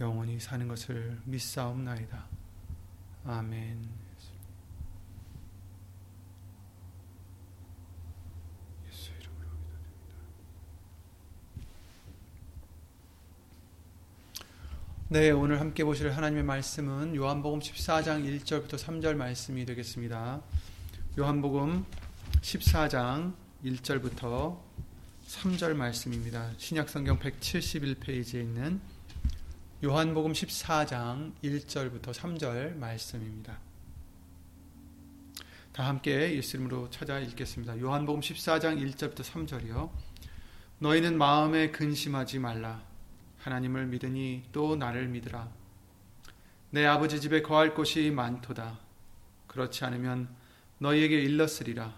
[0.00, 2.26] 영원히 사는 것을 믿사옵나이다.
[3.24, 4.08] 아멘.
[15.10, 20.42] 네, 오늘 함께 보실 하나님의 말씀은 요한복음 14장 1절부터 3절 말씀이 되겠습니다.
[21.18, 21.86] 요한복음
[22.42, 23.32] 14장
[23.64, 24.60] 1절부터
[25.26, 26.50] 3절 말씀입니다.
[26.58, 28.82] 신약성경 171페이지에 있는
[29.84, 33.60] 요한복음 14장 1절부터 3절 말씀입니다.
[35.70, 37.78] 다 함께 예수 이름으로 찾아 읽겠습니다.
[37.78, 39.88] 요한복음 14장 1절부터 3절이요.
[40.80, 42.82] 너희는 마음에 근심하지 말라.
[43.38, 45.48] 하나님을 믿으니 또 나를 믿으라.
[46.70, 48.80] 내 아버지 집에 거할 곳이 많도다.
[49.46, 50.28] 그렇지 않으면
[50.78, 51.94] 너희에게 일렀으리라.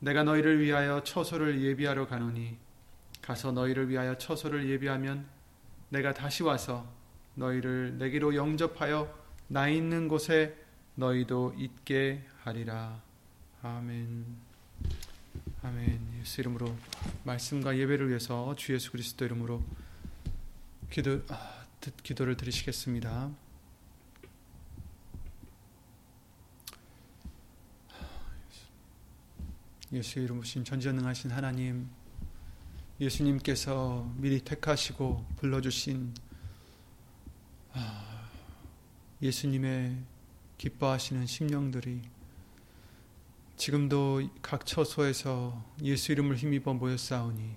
[0.00, 2.58] 내가 너희를 위하여 처소를 예비하러 가노니
[3.22, 5.35] 가서 너희를 위하여 처소를 예비하면
[5.88, 6.86] 내가 다시 와서
[7.34, 9.12] 너희를 내게로 영접하여
[9.48, 10.56] 나 있는 곳에
[10.96, 13.00] 너희도 있게 하리라.
[13.62, 14.24] 아멘.
[15.62, 16.18] 아멘.
[16.20, 16.74] 예수 이름으로
[17.24, 19.62] 말씀과 예배를 위해서 주 예수 그리스도 이름으로
[20.90, 21.64] 기도 아,
[22.02, 23.30] 기도를 드리시겠습니다.
[29.92, 31.88] 예수 이름으로 신 전지전능하신 하나님
[32.98, 36.14] 예수님께서 미리 택하시고 불러주신
[37.74, 38.30] 아,
[39.20, 39.98] 예수님의
[40.56, 42.00] 기뻐하시는 심령들이
[43.56, 47.56] 지금도 각 처소에서 예수 이름을 힘입어 모였사오니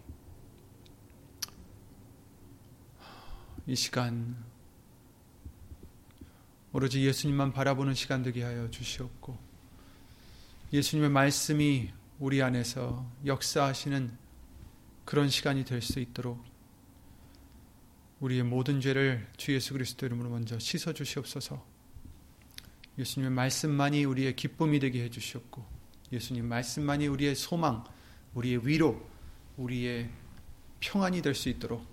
[3.67, 4.35] 이 시간
[6.73, 9.37] 오로지 예수님만 바라보는 시간 되게 하여 주시옵고
[10.73, 14.28] 예수님의 말씀이 우리 안에서 역사하시는
[15.09, 16.39] 그런 시간이 될 수 있도록
[18.19, 21.65] 우리의 모든 죄를 주 예수 그리스도 이름으로 먼저 씻어 주시옵소서.
[22.99, 25.65] 예수님의 말씀만이 우리의 기쁨이 되게 해 주시옵고
[26.11, 27.83] 예수님 말씀만이 우리의 소망,
[28.35, 29.03] 우리의 위로,
[29.57, 30.11] 우리의
[30.79, 31.83] 평안이 될 수 있도록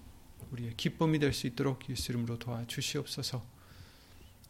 [0.53, 3.43] 우리의 기쁨이 될 수 있도록 예수 이름으로 도와 주시옵소서.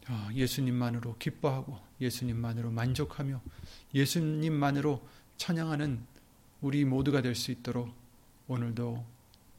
[0.07, 3.41] 아, 예수님만으로 기뻐하고 예수님만으로 만족하며
[3.93, 5.07] 예수님만으로
[5.37, 6.05] 찬양하는
[6.59, 8.06] 우리 모두가 될 수 있도록
[8.47, 9.05] 오늘도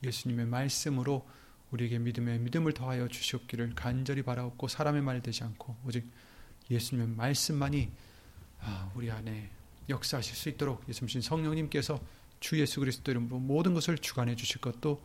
[0.04, 1.26] 예수님의 말씀으로
[1.70, 6.10] 우리에게 믿음에 믿음을 더하여 주시옵기를 간절히 바라옵고 사람의 말 되지 않고 오직
[6.70, 7.90] 예수님의 말씀만이
[8.60, 9.50] 아, 우리 안에
[9.88, 12.00] 역사하실 수 있도록 예수님 성령님께서
[12.40, 15.02] 주 예수 그리스도 이름으로 모든 것을 주관해 주실 것도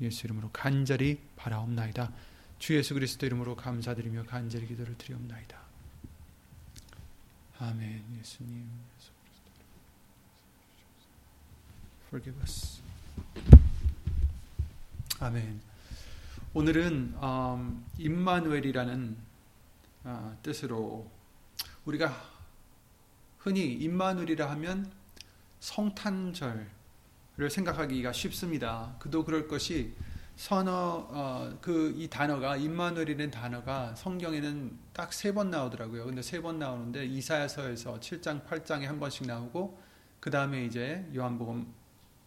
[0.00, 2.12] 예수 이름으로 간절히 바라옵나이다.
[2.58, 5.58] 주 예수 그리스도 이름으로 감사드리며 간절히 기도를 드리옵나이다.
[7.58, 8.04] 아멘.
[8.20, 8.68] 예수님.
[12.08, 12.80] Forgive us.
[15.20, 15.60] 아멘.
[16.54, 19.16] 오늘은 음, 임마누엘이라는
[20.04, 21.10] 아, 뜻으로
[21.84, 22.14] 우리가
[23.38, 24.90] 흔히 임마누엘이라 하면
[25.60, 26.66] 성탄절을
[27.50, 28.94] 생각하기가 쉽습니다.
[28.98, 29.92] 그도 그럴 것이
[30.36, 36.06] 선어 어, 그이 단어가 임마누엘이라는 단어가 성경에는 딱 세 번 나오더라고요.
[36.06, 39.78] 근데 세 번 나오는데 이사야서에서 7장, 8장에 한 번씩 나오고
[40.20, 41.66] 그 다음에 이제 요한복음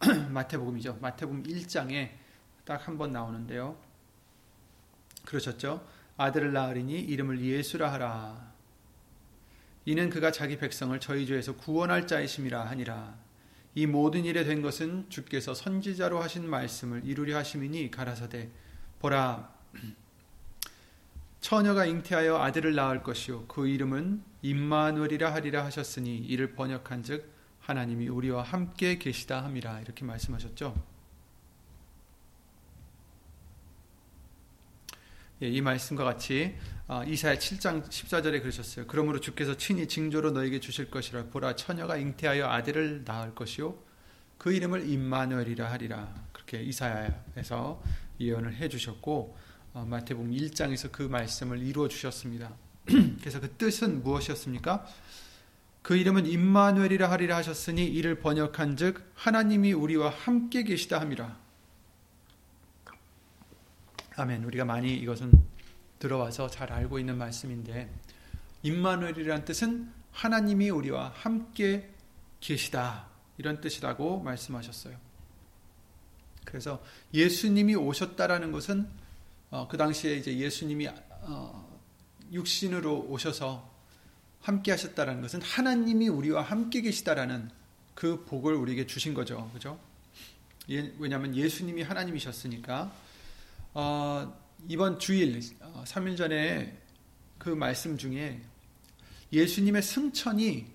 [0.30, 0.98] 마태복음이죠.
[1.00, 2.10] 마태복음 1장에
[2.64, 3.76] 딱 한 번 나오는데요.
[5.24, 5.86] 그러셨죠?
[6.16, 8.52] 아들을 낳으리니 이름을 예수라 하라.
[9.84, 13.16] 이는 그가 자기 백성을 저희 죄에서 구원할 자이심이라 하니라.
[13.74, 18.50] 이 모든 일에 된 것은 주께서 선지자로 하신 말씀을 이루려 하심이니 가라사대
[19.00, 19.50] 보라
[21.40, 27.31] 처녀가 잉태하여 아들을 낳을 것이요 그 이름은 임마누엘이라 하리라 하셨으니 이를 번역한즉
[27.62, 30.74] 하나님이 우리와 함께 계시다 함이라 이렇게 말씀하셨죠.
[35.42, 36.54] 예, 이 말씀과 같이
[36.86, 38.86] 어, 이사야 7장 14절에 그러셨어요.
[38.86, 43.76] 그러므로 주께서 친히 징조로 너에게 주실 것이라 보라 처녀가 잉태하여 아들을 낳을 것이요
[44.38, 46.14] 그 이름을 임마누엘이라 하리라.
[46.32, 47.82] 그렇게 이사야에서
[48.20, 49.36] 예언을 해 주셨고
[49.74, 52.52] 어, 마태복음 1장에서 그 말씀을 이루어 주셨습니다.
[53.20, 54.84] 그래서 그 뜻은 무엇이었습니까?
[55.82, 61.36] 그 이름은 임마누엘이라 하리라 하셨으니 이를 번역한즉 하나님이 우리와 함께 계시다 함이라.
[64.16, 64.44] 아멘.
[64.44, 65.32] 우리가 많이 이것은
[65.98, 67.92] 들어와서 잘 알고 있는 말씀인데
[68.62, 71.90] 임마누엘이란 뜻은 하나님이 우리와 함께
[72.38, 73.08] 계시다
[73.38, 74.96] 이런 뜻이라고 말씀하셨어요.
[76.44, 76.82] 그래서
[77.14, 78.88] 예수님이 오셨다라는 것은
[79.50, 80.88] 어, 그 당시에 이제 예수님이
[81.22, 81.80] 어,
[82.32, 83.71] 육신으로 오셔서
[84.42, 87.50] 함께 하셨다라는 것은 하나님이 우리와 함께 계시다라는
[87.94, 89.50] 그 복을 우리에게 주신 거죠.
[89.52, 89.78] 그죠?
[90.70, 92.92] 예, 왜냐하면 예수님이 하나님이셨으니까
[93.74, 96.78] 어, 이번 주일 3일 어, 전에
[97.38, 98.40] 그 말씀 중에
[99.32, 100.66] 예수님의 승천이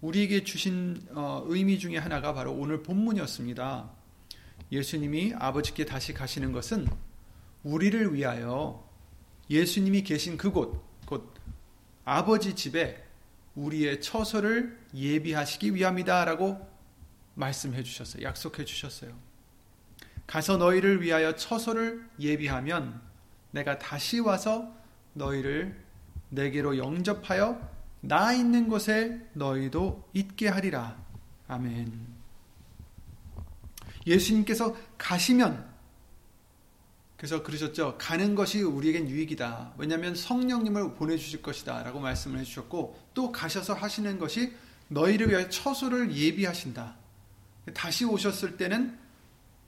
[0.00, 3.90] 우리에게 주신 어, 의미 중에 하나가 바로 오늘 본문이었습니다.
[4.70, 6.86] 예수님이 아버지께 다시 가시는 것은
[7.62, 8.86] 우리를 위하여
[9.50, 11.37] 예수님이 계신 그곳, 곧
[12.10, 13.04] 아버지 집에
[13.54, 16.66] 우리의 처소를 예비하시기 위함이다라고
[17.34, 18.22] 말씀해 주셨어요.
[18.22, 19.12] 약속해 주셨어요.
[20.26, 22.98] 가서 너희를 위하여 처소를 예비하면
[23.50, 24.74] 내가 다시 와서
[25.12, 25.78] 너희를
[26.30, 27.60] 내게로 영접하여
[28.00, 30.96] 나 있는 곳에 너희도 있게 하리라.
[31.46, 31.92] 아멘.
[34.06, 35.68] 예수님께서 가시면
[37.18, 37.96] 그래서 그러셨죠.
[37.98, 39.74] 가는 것이 우리에겐 유익이다.
[39.76, 41.82] 왜냐하면 성령님을 보내주실 것이다.
[41.82, 44.52] 라고 말씀을 해주셨고, 또 가셔서 하시는 것이
[44.86, 46.96] 너희를 위하여 처소를 예비하신다.
[47.74, 48.96] 다시 오셨을 때는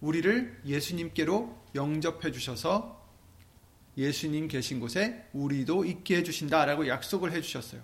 [0.01, 3.05] 우리를 예수님께로 영접해 주셔서
[3.97, 7.83] 예수님 계신 곳에 우리도 있게 해 주신다라고 약속을 해 주셨어요.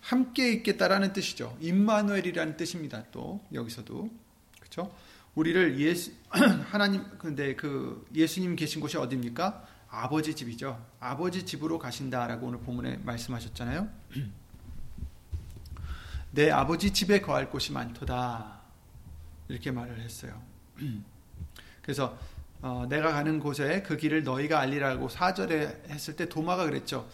[0.00, 1.58] 함께 있겠다라는 뜻이죠.
[1.60, 3.04] 임마누엘이라는 뜻입니다.
[3.10, 4.08] 또 여기서도
[4.60, 4.94] 그렇죠?
[5.34, 6.12] 우리를 예수
[6.70, 9.66] 하나님 근데 그 예수님 계신 곳이 어디입니까?
[9.88, 10.84] 아버지 집이죠.
[11.00, 13.88] 아버지 집으로 가신다라고 오늘 본문에 말씀하셨잖아요.
[16.32, 18.60] 내 아버지 집에 거할 곳이 많도다.
[19.48, 20.40] 이렇게 말을 했어요.
[21.82, 22.18] 그래서
[22.60, 27.08] 어, 내가 가는 곳에 그 길을 너희가 알리라고 사절에 했을 때 도마가 그랬죠.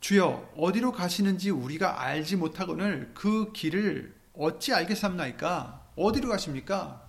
[0.00, 5.81] 주여 어디로 가시는지 우리가 알지 못하거늘 그 길을 어찌 알겠습니까?
[5.96, 7.06] 어디로 가십니까?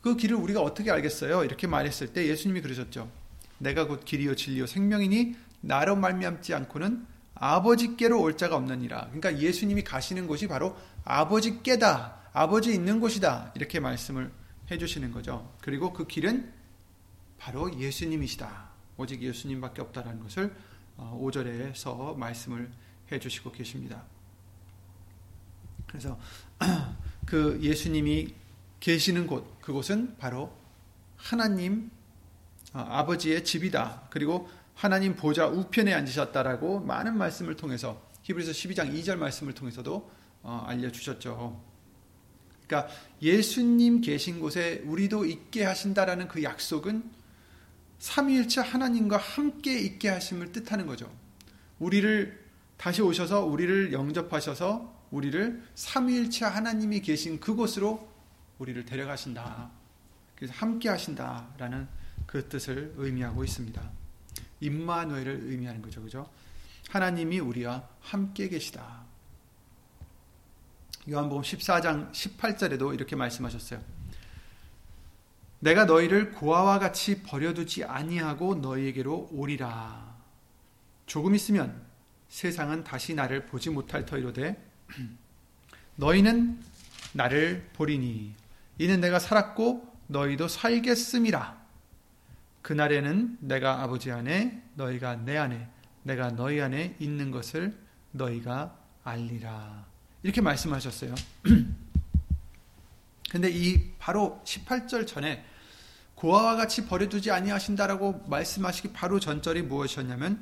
[0.00, 1.44] 그 길을 우리가 어떻게 알겠어요?
[1.44, 3.10] 이렇게 말했을 때 예수님이 그러셨죠.
[3.58, 9.06] 내가 곧 길이요 진리요 생명이니 나로 말미암지 않고는 아버지께로 올 자가 없느니라.
[9.06, 12.20] 그러니까 예수님이 가시는 곳이 바로 아버지께다.
[12.32, 13.52] 아버지 있는 곳이다.
[13.54, 14.30] 이렇게 말씀을
[14.70, 15.54] 해 주시는 거죠.
[15.60, 16.52] 그리고 그 길은
[17.38, 18.70] 바로 예수님이시다.
[18.96, 20.54] 오직 예수님밖에 없다라는 것을
[20.98, 22.70] 5절에서 어, 말씀을
[23.10, 24.02] 해 주시고 계십니다.
[25.86, 26.18] 그래서
[27.26, 28.34] 그 예수님이
[28.80, 30.52] 계시는 곳, 그곳은 바로
[31.16, 31.90] 하나님
[32.72, 34.08] 어, 아버지의 집이다.
[34.10, 40.10] 그리고 하나님 보좌 우편에 앉으셨다라고 많은 말씀을 통해서 히브리서 12장 2절 말씀을 통해서도
[40.42, 41.62] 어, 알려주셨죠.
[42.66, 47.10] 그러니까 예수님 계신 곳에 우리도 있게 하신다라는 그 약속은
[47.98, 51.10] 삼위일체 하나님과 함께 있게 하심을 뜻하는 거죠.
[51.78, 52.44] 우리를
[52.76, 58.08] 다시 오셔서 우리를 영접하셔서 우리를 삼위일체 하나님이 계신 그곳으로
[58.58, 59.70] 우리를 데려가신다.
[60.34, 61.86] 그래서 함께 하신다라는
[62.26, 63.90] 그 뜻을 의미하고 있습니다.
[64.58, 66.02] 임마누엘을 의미하는 거죠.
[66.02, 66.28] 그죠?
[66.90, 69.04] 하나님이 우리와 함께 계시다.
[71.08, 73.80] 요한복음 14장 18절에도 이렇게 말씀하셨어요.
[75.60, 80.14] 내가 너희를 고아와 같이 버려두지 아니하고 너희에게로 오리라.
[81.06, 81.86] 조금 있으면
[82.28, 84.73] 세상은 다시 나를 보지 못할 터이로되
[85.96, 86.58] 너희는
[87.12, 88.34] 나를 보리니
[88.78, 91.64] 이는 내가 살았고 너희도 살겠음이라.
[92.62, 95.68] 그날에는 내가 아버지 안에 너희가 내 안에
[96.02, 97.76] 내가 너희 안에 있는 것을
[98.12, 99.86] 너희가 알리라.
[100.22, 101.14] 이렇게 말씀하셨어요.
[103.30, 105.44] 근데 이 바로 18절 전에
[106.14, 110.40] 고아와 같이 버려두지 아니하신다라고 말씀하시기 바로 전절이 무엇이었냐면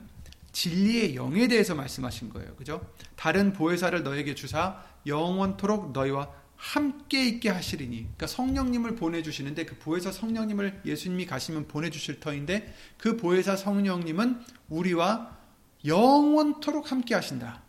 [0.52, 2.54] 진리의 영에 대해서 말씀하신 거예요.
[2.56, 2.86] 그죠?
[3.16, 7.96] 다른 보혜사를 너에게 주사 영원토록 너희와 함께 있게 하시리니.
[7.96, 15.36] 그러니까 성령님을 보내주시는데 그 보혜사 성령님을 예수님이 가시면 보내주실 터인데 그 보혜사 성령님은 우리와
[15.84, 17.62] 영원토록 함께 하신다.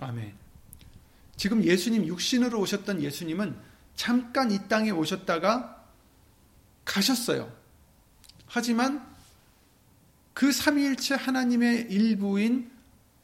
[0.00, 0.34] 아멘.
[1.36, 3.56] 지금 예수님 육신으로 오셨던 예수님은
[3.94, 5.82] 잠깐 이 땅에 오셨다가
[6.84, 7.50] 가셨어요.
[8.46, 9.07] 하지만
[10.38, 12.70] 그 삼위일체 하나님의 일부인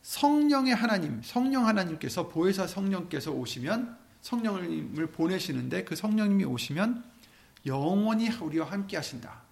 [0.03, 7.05] 성령의 하나님, 성령 하나님께서 보혜사 성령께서 오시면 성령님을 보내시는데 그 성령님이 오시면
[7.67, 9.43] 영원히 우리와 함께 하신다.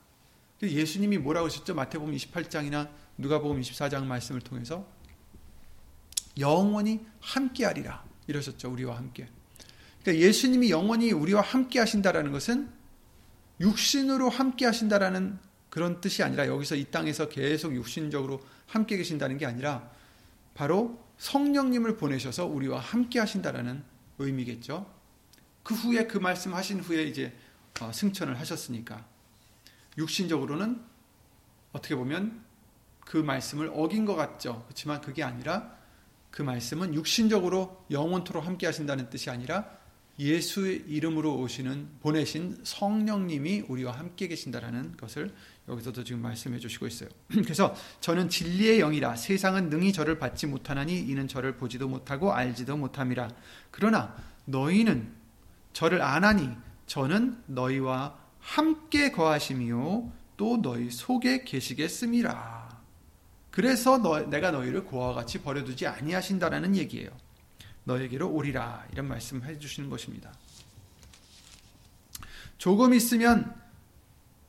[0.61, 1.77] 예수님이 뭐라고 하셨죠?
[1.77, 4.85] 마태복음 28장이나 누가복음 24장 말씀을 통해서
[6.41, 8.73] 영원히 함께 하리라 이러셨죠.
[8.73, 9.29] 우리와 함께.
[10.03, 12.69] 그러니까 예수님이 영원히 우리와 함께 하신다라는 것은
[13.61, 19.91] 육신으로 함께 하신다라는 그런 뜻이 아니라 여기서 이 땅에서 계속 육신적으로 함께 계신다는 게 아니라
[20.53, 23.83] 바로 성령님을 보내셔서 우리와 함께 하신다라는
[24.19, 24.87] 의미겠죠.
[25.63, 27.35] 그 후에 그 말씀 하신 후에 이제
[27.81, 29.07] 어, 승천을 하셨으니까
[29.97, 30.79] 육신적으로는
[31.73, 32.45] 어떻게 보면
[33.01, 34.65] 그 말씀을 어긴 것 같죠.
[34.67, 35.75] 그렇지만 그게 아니라
[36.31, 39.71] 그 말씀은 육신적으로 영원토록 함께 하신다는 뜻이 아니라
[40.19, 45.33] 예수의 이름으로 오시는 보내신 성령님이 우리와 함께 계신다라는 것을
[45.69, 47.09] 여기서도 지금 말씀해 주시고 있어요.
[47.29, 53.29] 그래서 저는 진리의 영이라 세상은 능히 저를 받지 못하나니 이는 저를 보지도 못하고 알지도 못함이라.
[53.71, 55.13] 그러나 너희는
[55.73, 56.51] 저를 아나니
[56.87, 62.63] 저는 너희와 함께 거하심이요 또 너희 속에 계시겠음이라.
[63.51, 67.11] 그래서 너, 내가 너희를 고아와 같이 버려두지 아니하신다라는 얘기예요.
[67.85, 70.33] 너에게로 오리라 이런 말씀해 주시는 것입니다.
[72.59, 73.55] 조금 있으면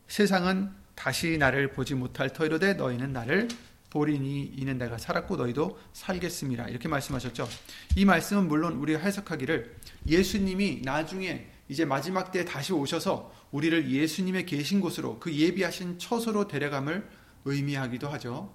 [0.07, 3.47] 세상은 다시 나를 보지 못할 터이로되 너희는 나를
[3.89, 7.47] 보리니 이는 내가 살았고 너희도 살겠음이라 이렇게 말씀하셨죠.
[7.95, 9.75] 이 말씀은 물론 우리가 해석하기를
[10.07, 17.07] 예수님이 나중에 이제 마지막 때에 다시 오셔서 우리를 예수님의 계신 곳으로 그 예비하신 처소로 데려감을
[17.45, 18.53] 의미하기도 하죠.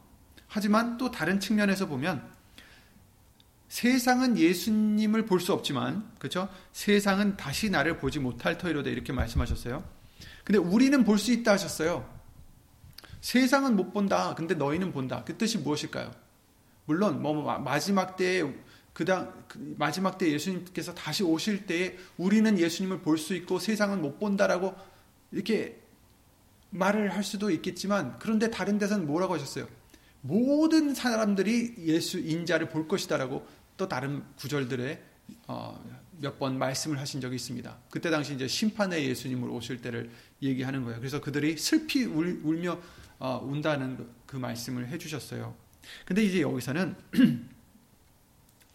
[0.49, 2.29] 하지만 또 다른 측면에서 보면
[3.69, 6.49] 세상은 예수님을 볼 수 없지만 그렇죠?
[6.73, 9.85] 세상은 다시 나를 보지 못할 터이로다 이렇게 말씀하셨어요.
[10.43, 12.18] 근데 우리는 볼 수 있다 하셨어요.
[13.21, 14.35] 세상은 못 본다.
[14.35, 15.23] 근데 너희는 본다.
[15.25, 16.13] 그 뜻이 무엇일까요?
[16.87, 18.43] 물론 뭐 마지막 때에
[18.93, 24.19] 그당 그 마지막 때 예수님께서 다시 오실 때에 우리는 예수님을 볼 수 있고 세상은 못
[24.19, 24.75] 본다라고
[25.33, 25.81] 이렇게
[26.71, 29.69] 말을 할 수도 있겠지만 그런데 다른 데서는 뭐라고 하셨어요?
[30.21, 33.47] 모든 사람들이 예수 인자를 볼 것이다라고
[33.77, 35.03] 또 다른 구절들에
[35.47, 35.83] 어,
[36.21, 37.79] 몇 번 말씀을 하신 적이 있습니다.
[37.91, 40.11] 그때 당시 이제 심판의 예수님을 오실 때를
[40.43, 40.99] 얘기하는 거예요.
[40.99, 42.81] 그래서 그들이 슬피 울, 울며
[43.19, 45.55] 어, 운다는 그 말씀을 해주셨어요.
[46.05, 46.97] 근데 이제 여기서는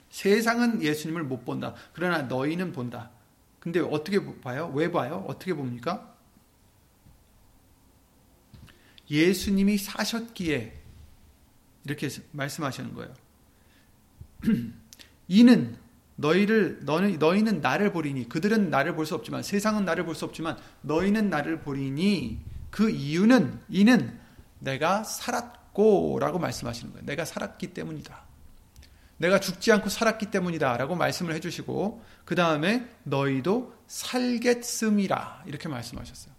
[0.09, 1.73] 세상은 예수님을 못 본다.
[1.93, 3.11] 그러나 너희는 본다.
[3.59, 4.71] 근데 어떻게 봐요?
[4.75, 5.23] 왜 봐요?
[5.27, 6.13] 어떻게 봅니까?
[9.09, 10.79] 예수님이 사셨기에
[11.85, 13.13] 이렇게 말씀하시는 거예요.
[15.27, 15.77] 이는
[16.15, 20.57] 너희를 너희, 너희는 나를 보리니 그들은 나를 볼 수 없지만 세상은 나를 볼 수 없지만
[20.81, 24.19] 너희는 나를 보리니 그 이유는 이는
[24.63, 27.05] 내가 살았고 라고 말씀하시는 거예요.
[27.05, 28.23] 내가 살았기 때문이다.
[29.17, 36.33] 내가 죽지 않고 살았기 때문이다 라고 말씀을 해주시고 그 다음에 너희도 살겠음이라 이렇게 말씀하셨어요.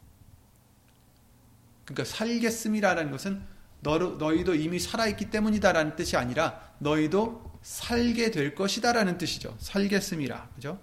[1.84, 3.42] 그러니까 살겠음이라는 것은
[3.80, 9.54] 너, 너희도 이미 살아있기 때문이다라는 뜻이 아니라 너희도 살게 될 것이다라는 뜻이죠.
[9.60, 10.50] 살겠음이라.
[10.54, 10.80] 그죠?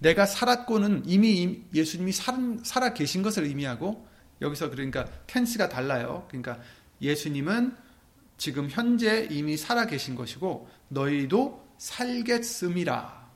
[0.00, 4.07] 내가 살았고는 이미 예수님이 살아 계신 것을 의미하고
[4.40, 6.26] 여기서 그러니까 텐스가 달라요.
[6.28, 6.60] 그러니까
[7.00, 7.76] 예수님은
[8.36, 13.28] 지금 현재 이미 살아 계신 것이고 너희도 살겠음이라.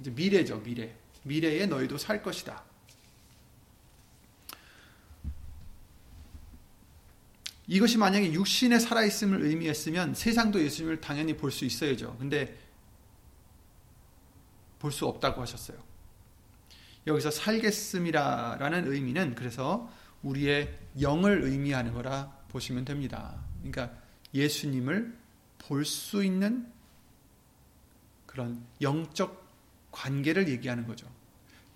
[0.00, 0.94] 이제 미래죠, 미래.
[1.22, 2.62] 미래에 너희도 살 것이다.
[7.66, 12.16] 이것이 만약에 육신에 살아있음을 의미했으면 세상도 예수님을 당연히 볼 수 있어야죠.
[12.18, 12.58] 근데
[14.78, 15.78] 볼 수 없다고 하셨어요.
[17.06, 19.90] 여기서 살겠음이라는 의미는 그래서
[20.24, 23.42] 우리의 영을 의미하는 거라 보시면 됩니다.
[23.62, 23.96] 그러니까
[24.32, 25.16] 예수님을
[25.58, 26.66] 볼 수 있는
[28.26, 29.44] 그런 영적
[29.92, 31.06] 관계를 얘기하는 거죠.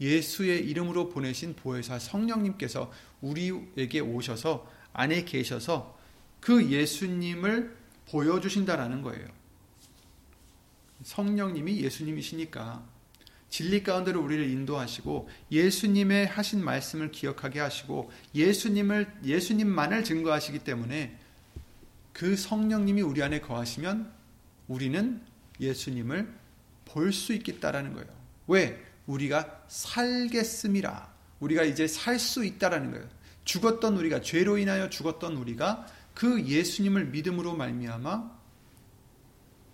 [0.01, 5.99] 예수의 이름으로 보내신 보혜사 성령님께서 우리에게 오셔서 안에 계셔서
[6.41, 7.77] 그 예수님을
[8.11, 9.27] 보여주신다라는 거예요.
[11.03, 12.85] 성령님이 예수님이시니까
[13.51, 21.19] 진리 가운데로 우리를 인도하시고 예수님의 하신 말씀을 기억하게 하시고 예수님을 예수님만을 증거하시기 때문에
[22.13, 24.13] 그 성령님이 우리 안에 거하시면
[24.69, 25.23] 우리는
[25.61, 26.33] 예수님을
[26.85, 28.09] 볼 수 있겠다라는 거예요.
[28.47, 28.83] 왜?
[29.07, 31.15] 우리가 살겠음이라.
[31.41, 33.09] 우리가 이제 살 수 있다라는 거예요.
[33.45, 38.39] 죽었던 우리가 죄로 인하여 죽었던 우리가 그 예수님을 믿음으로 말미암아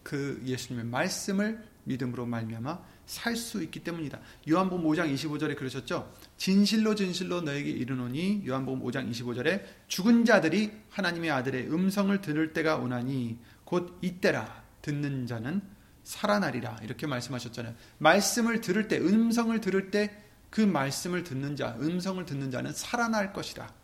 [0.03, 4.19] 그 예수님의 말씀을 믿음으로 말미암아 살 수 있기 때문이다.
[4.49, 6.13] 요한복음 5장 25절에 그러셨죠.
[6.37, 13.39] 진실로 진실로 너에게 이르노니 요한복음 5장 25절에 죽은 자들이 하나님의 아들의 음성을 들을 때가 오나니
[13.65, 15.63] 곧 이때라 듣는 자는
[16.03, 17.75] 살아나리라 이렇게 말씀하셨잖아요.
[17.99, 23.75] 말씀을 들을 때 음성을 들을 때 그 말씀을 듣는 자 음성을 듣는 자는 살아날 것이다.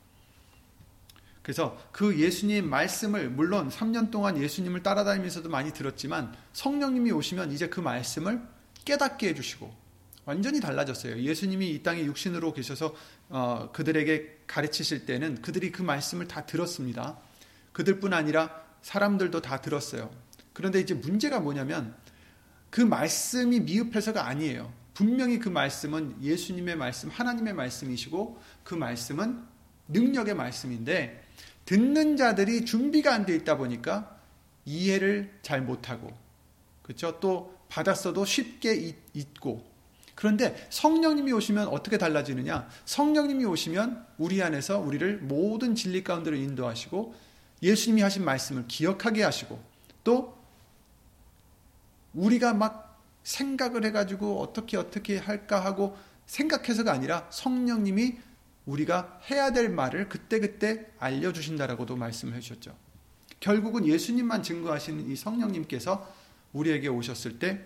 [1.43, 7.81] 그래서 그 예수님 말씀을 물론 3년 동안 예수님을 따라다니면서도 많이 들었지만 성령님이 오시면 이제 그
[7.81, 8.41] 말씀을
[8.85, 9.81] 깨닫게 해주시고
[10.25, 11.21] 완전히 달라졌어요.
[11.21, 12.95] 예수님이 이 땅에 육신으로 계셔서
[13.29, 17.19] 어, 그들에게 가르치실 때는 그들이 그 말씀을 다 들었습니다.
[17.73, 20.11] 그들뿐 아니라 사람들도 다 들었어요.
[20.53, 21.95] 그런데 이제 문제가 뭐냐면
[22.71, 24.73] 그 말씀이 미흡해서가 아니에요.
[24.95, 29.43] 분명히 그 말씀은 예수님의 말씀, 하나님의 말씀이시고 그 말씀은
[29.89, 31.25] 능력의 말씀인데
[31.65, 34.19] 듣는 자들이 준비가 안 돼 있다 보니까
[34.65, 36.13] 이해를 잘 못하고
[36.83, 37.19] 그렇죠?
[37.21, 39.65] 또 받았어도 쉽게 잊고
[40.15, 42.69] 그런데 성령님이 오시면 어떻게 달라지느냐?
[42.85, 47.15] 성령님이 오시면 우리 안에서 우리를 모든 진리 가운데로 인도하시고
[47.63, 49.59] 예수님이 하신 말씀을 기억하게 하시고
[50.05, 50.37] 또
[52.13, 55.97] 우리가 막 생각을 해가지고 어떻게 어떻게 할까 하고
[56.27, 58.19] 생각해서가 아니라 성령님이
[58.67, 62.77] 우리가 해야 될 말을 그때그때 알려주신다라고도 말씀을 해주셨죠.
[63.41, 66.20] 결국은 예수님만 증거하시는 이 성령님께서
[66.53, 67.65] 우리에게 오셨을 때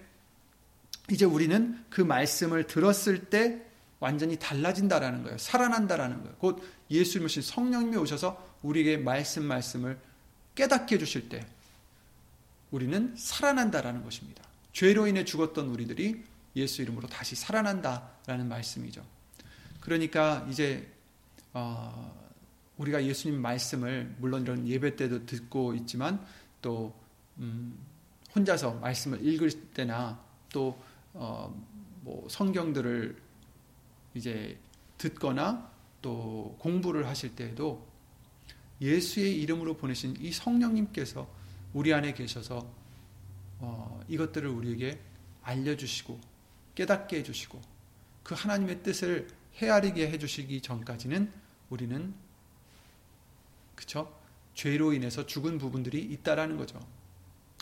[1.10, 3.62] 이제 우리는 그 말씀을 들었을 때
[4.00, 5.38] 완전히 달라진다라는 거예요.
[5.38, 6.36] 살아난다라는 거예요.
[6.38, 9.98] 곧 예수님이신 성령님이 오셔서 우리에게 말씀 말씀을
[10.54, 11.46] 깨닫게 해 주실 때
[12.70, 14.42] 우리는 살아난다라는 것입니다.
[14.72, 16.22] 죄로 인해 죽었던 우리들이
[16.56, 19.04] 예수 이름으로 다시 살아난다라는 말씀이죠.
[19.80, 20.90] 그러니까 이제
[21.52, 22.14] 어,
[22.76, 26.24] 우리가 예수님 말씀을 물론 이런 예배 때도 듣고 있지만
[26.60, 26.94] 또
[27.38, 27.78] 음,
[28.34, 30.20] 혼자서 말씀을 읽을 때나
[30.52, 30.78] 또
[31.12, 31.54] 어,
[32.02, 33.16] 뭐 성경들을
[34.14, 34.58] 이제
[34.98, 35.70] 듣거나
[36.02, 37.86] 또 공부를 하실 때에도
[38.80, 41.26] 예수의 이름으로 보내신 이 성령님께서
[41.72, 42.66] 우리 안에 계셔서
[43.60, 45.00] 어, 이것들을 우리에게
[45.42, 46.20] 알려주시고
[46.74, 47.60] 깨닫게 해주시고
[48.22, 51.32] 그 하나님의 뜻을 헤아리게 해주시기 전까지는
[51.70, 52.14] 우리는
[53.74, 54.20] 그쵸?
[54.54, 56.80] 죄로 인해서 죽은 부분들이 있다라는 거죠.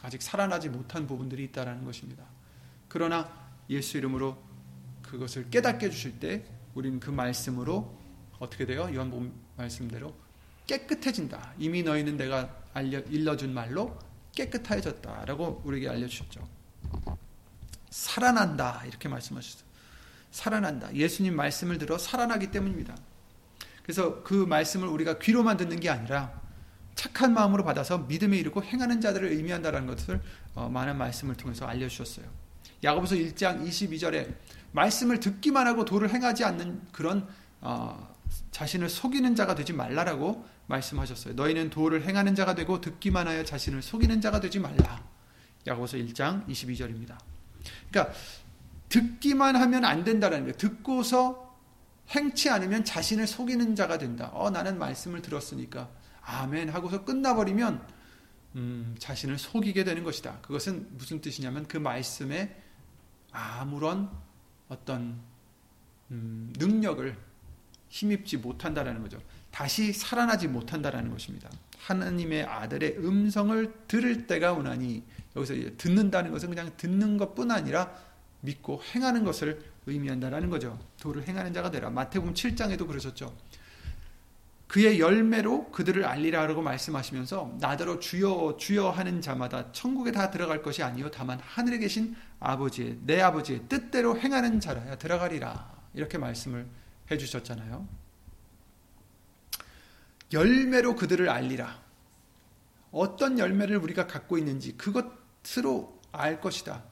[0.02, 2.24] 아직 살아나지 못한 부분들이 있다라는 것입니다.
[2.88, 3.30] 그러나
[3.70, 4.36] 예수 이름으로
[5.02, 7.98] 그것을 깨닫게 해주실 때 우리는 그 말씀으로
[8.38, 8.90] 어떻게 돼요?
[8.92, 10.14] 요한복음 말씀대로
[10.66, 11.54] 깨끗해진다.
[11.58, 13.98] 이미 너희는 내가 알려, 일러준 말로
[14.34, 16.48] 깨끗해졌다라고 우리에게 알려 주셨죠.
[17.90, 19.64] 살아난다 이렇게 말씀하셨어요.
[20.30, 20.94] 살아난다.
[20.94, 22.96] 예수님 말씀을 들어 살아나기 때문입니다.
[23.82, 26.41] 그래서 그 말씀을 우리가 귀로만 듣는 게 아니라
[26.94, 30.20] 착한 마음으로 받아서 믿음에 이르고 행하는 자들을 의미한다는 것을
[30.54, 32.26] 어, 많은 말씀을 통해서 알려주셨어요.
[32.84, 34.34] 야고보서 1장 22절에
[34.72, 37.26] 말씀을 듣기만 하고 도를 행하지 않는 그런
[37.60, 38.12] 어,
[38.50, 41.34] 자신을 속이는 자가 되지 말라라고 말씀하셨어요.
[41.34, 45.02] 너희는 도를 행하는 자가 되고 듣기만 하여 자신을 속이는 자가 되지 말라.
[45.66, 47.16] 야고보서 1장 22절입니다.
[47.90, 48.14] 그러니까
[48.88, 50.56] 듣기만 하면 안 된다라는 거예요.
[50.56, 51.56] 듣고서
[52.10, 54.30] 행치 않으면 자신을 속이는 자가 된다.
[54.34, 55.88] 어, 나는 말씀을 들었으니까
[56.24, 57.86] 아멘 하고서 끝나버리면
[58.56, 60.38] 음, 자신을 속이게 되는 것이다.
[60.42, 62.56] 그것은 무슨 뜻이냐면 그 말씀에
[63.32, 64.10] 아무런
[64.68, 65.20] 어떤
[66.10, 67.16] 음, 능력을
[67.88, 69.20] 힘입지 못한다라는 거죠.
[69.50, 71.50] 다시 살아나지 못한다라는 것입니다.
[71.78, 75.02] 하나님의 아들의 음성을 들을 때가 오나니
[75.36, 77.92] 여기서 듣는다는 것은 그냥 듣는 것뿐 아니라
[78.40, 80.78] 믿고 행하는 것을 의미한다라는 거죠.
[81.00, 81.90] 도를 행하는 자가 되라.
[81.90, 83.34] 마태복음 7장에도 그러셨죠.
[84.72, 91.10] 그의 열매로 그들을 알리라라고 말씀하시면서 나더러 주여 주여 하는 자마다 천국에 다 들어갈 것이 아니요
[91.10, 96.66] 다만 하늘에 계신 아버지의 내 아버지의 뜻대로 행하는 자라야 들어가리라 이렇게 말씀을
[97.10, 97.86] 해 주셨잖아요.
[100.32, 101.82] 열매로 그들을 알리라.
[102.92, 106.82] 어떤 열매를 우리가 갖고 있는지 그것으로 알 것이다.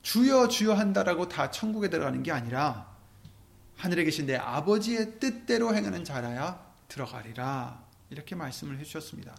[0.00, 2.90] 주여 주여 한다라고 다 천국에 들어가는 게 아니라
[3.76, 7.82] 하늘에 계신 내 아버지의 뜻대로 행하는 자라야 들어가리라.
[8.10, 9.34] 이렇게 말씀을 해주셨습니다.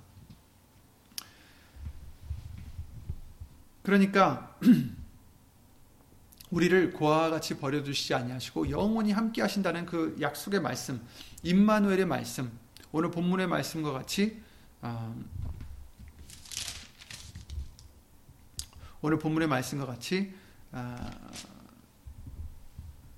[3.83, 4.57] 그러니까
[6.49, 11.05] 우리를 고아와 같이 버려두시지 아니하시고 영원히 함께 하신다는 그 약속의 말씀,
[11.43, 12.51] 임마누엘의 말씀,
[12.91, 14.41] 오늘 본문의 말씀과 같이
[14.81, 15.15] 어,
[19.01, 20.33] 오늘 본문의 말씀과 같이
[20.71, 20.95] 어,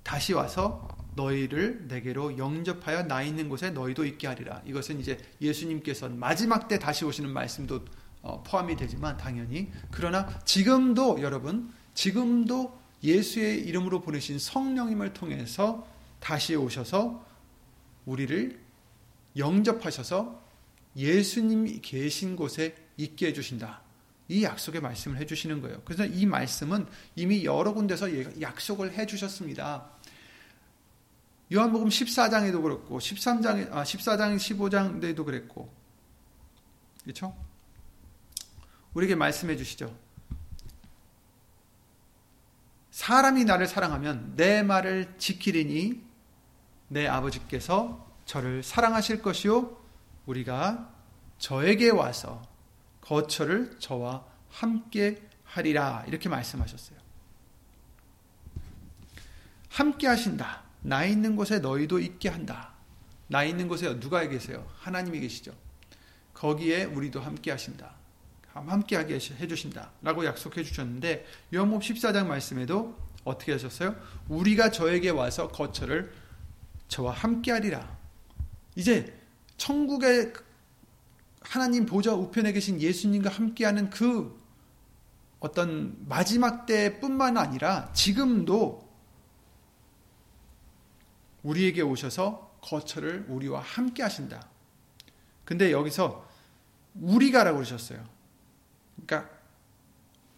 [0.02, 4.62] 다시 와서 너희를 내게로 영접하여 나 있는 곳에 너희도 있게 하리라.
[4.66, 7.84] 이것은 이제 예수님께서 마지막 때 다시 오시는 말씀도
[8.22, 15.86] 어, 포함이 되지만 당연히 그러나 지금도 여러분 지금도 예수의 이름으로 보내신 성령님을 통해서
[16.20, 17.24] 다시 오셔서
[18.06, 18.58] 우리를
[19.36, 20.42] 영접하셔서
[20.96, 23.82] 예수님이 계신 곳에 있게 해주신다.
[24.28, 25.82] 이 약속의 말씀을 해주시는 거예요.
[25.84, 29.90] 그래서 이 말씀은 이미 여러 군데서 약속을 해주셨습니다.
[31.52, 35.72] 요한복음 14장에도 그렇고 13장 아 14장 15장에도 그랬고
[37.02, 37.36] 그렇죠?
[38.94, 39.94] 우리에게 말씀해 주시죠.
[42.90, 46.02] 사람이 나를 사랑하면 내 말을 지키리니
[46.88, 49.82] 내 아버지께서 저를 사랑하실 것이요
[50.26, 50.90] 우리가
[51.38, 52.42] 저에게 와서
[53.00, 56.98] 거처를 저와 함께 하리라 이렇게 말씀하셨어요.
[59.68, 60.63] 함께 하신다.
[60.84, 62.74] 나 있는 곳에 너희도 있게 한다.
[63.26, 64.66] 나 있는 곳에 누가 계세요?
[64.80, 65.52] 하나님이 계시죠.
[66.34, 67.94] 거기에 우리도 함께 하신다.
[68.52, 69.90] 함께 하게 해 주신다.
[70.02, 73.96] 라고 약속해 주셨는데, 요한복 14장 말씀에도 어떻게 하셨어요?
[74.28, 76.12] 우리가 저에게 와서 거처를
[76.88, 77.96] 저와 함께 하리라.
[78.76, 79.18] 이제
[79.56, 80.34] 천국의
[81.40, 84.38] 하나님 보좌 우편에 계신 예수님과 함께하는 그
[85.40, 88.83] 어떤 마지막 때뿐만 아니라 지금도
[91.44, 94.48] 우리에게 오셔서 거처를 우리와 함께 하신다.
[95.44, 96.26] 근데 여기서
[96.94, 98.04] 우리가라고 그러셨어요.
[98.96, 99.30] 그러니까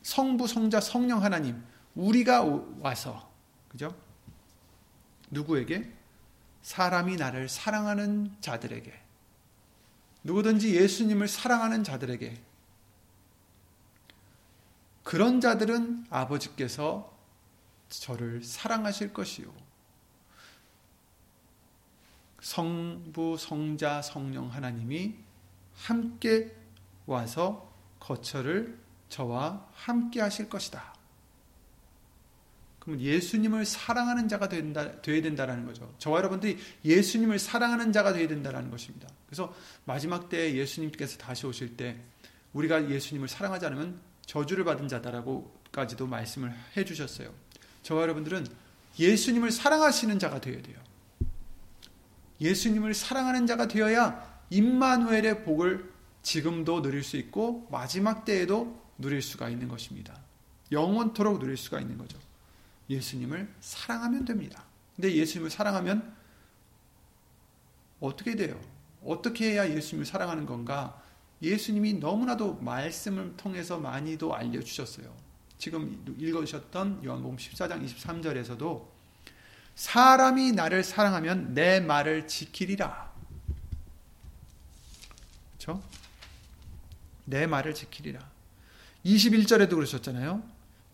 [0.02, 1.64] 성부, 성자, 성령 하나님,
[1.94, 2.44] 우리가
[2.80, 3.30] 와서,
[3.68, 3.96] 그죠?
[5.30, 5.92] 누구에게?
[6.62, 8.92] 사람이 나를 사랑하는 자들에게.
[10.24, 12.40] 누구든지 예수님을 사랑하는 자들에게.
[15.04, 17.16] 그런 자들은 아버지께서
[17.88, 19.65] 저를 사랑하실 것이요.
[22.46, 25.16] 성부, 성자, 성령 하나님이
[25.74, 26.54] 함께
[27.04, 28.78] 와서 거처를
[29.08, 30.94] 저와 함께 하실 것이다.
[32.78, 35.92] 그러면 예수님을 사랑하는 자가 된다, 되어야 된다는 거죠.
[35.98, 39.08] 저와 여러분들이 예수님을 사랑하는 자가 되어야 된다는 것입니다.
[39.26, 39.52] 그래서
[39.84, 41.96] 마지막 때 예수님께서 다시 오실 때
[42.52, 47.34] 우리가 예수님을 사랑하지 않으면 저주를 받은 자다라고까지도 말씀을 해주셨어요.
[47.82, 48.46] 저와 여러분들은
[49.00, 50.85] 예수님을 사랑하시는 자가 되어야 돼요.
[52.40, 59.68] 예수님을 사랑하는 자가 되어야 임마누엘의 복을 지금도 누릴 수 있고 마지막 때에도 누릴 수가 있는
[59.68, 60.18] 것입니다.
[60.72, 62.18] 영원토록 누릴 수가 있는 거죠.
[62.90, 64.64] 예수님을 사랑하면 됩니다.
[64.94, 66.14] 근데 예수님을 사랑하면
[68.00, 68.60] 어떻게 돼요?
[69.04, 71.00] 어떻게 해야 예수님을 사랑하는 건가?
[71.42, 75.14] 예수님이 너무나도 말씀을 통해서 많이도 알려주셨어요.
[75.58, 78.95] 지금 읽으셨던 요한복음 14장 23절에서도
[79.76, 83.12] 사람이 나를 사랑하면 내 말을 지키리라.
[85.52, 85.82] 그렇죠?
[87.26, 88.20] 내 말을 지키리라.
[89.04, 90.42] 21절에도 그러셨잖아요.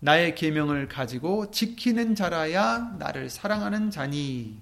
[0.01, 4.61] 나의 계명을 가지고 지키는 자라야 나를 사랑하는 자니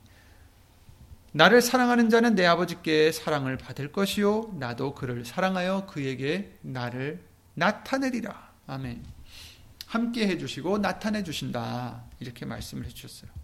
[1.32, 8.52] 나를 사랑하는 자는 내 아버지께 사랑을 받을 것이요 나도 그를 사랑하여 그에게 나를 나타내리라.
[8.66, 9.02] 아멘.
[9.86, 12.04] 함께 해 주시고 나타내 주신다.
[12.20, 13.39] 이렇게 말씀을 해 주셨어요.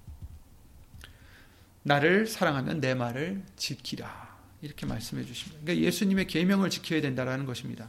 [1.87, 4.37] 나를 사랑하면 내 말을 지키라.
[4.61, 5.61] 이렇게 말씀해 주십니다.
[5.62, 7.88] 그러니까 예수님의 계명을 지켜야 된다라는 것입니다.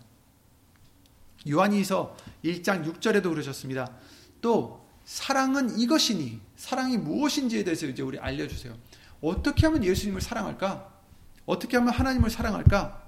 [1.50, 3.92] 요한이서 1장 6절에도 그러셨습니다.
[4.40, 8.78] 또 사랑은 이것이니 사랑이 무엇인지에 대해서 이제 우리 알려 주세요.
[9.20, 10.94] 어떻게 하면 예수님을 사랑할까?
[11.48, 13.04] 어떻게 하면 하나님을 사랑할까?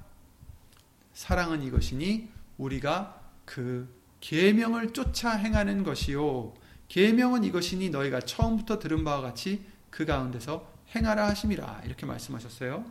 [1.13, 3.88] 사랑은 이것이니 우리가 그
[4.21, 6.56] 계명을 쫓아 행하는 것이요.
[6.88, 11.84] 계명은 이것이니 너희가 처음부터 들은 바와 같이 그 가운데서 행하라 하심이라.
[11.86, 12.86] 이렇게 말씀하셨어요.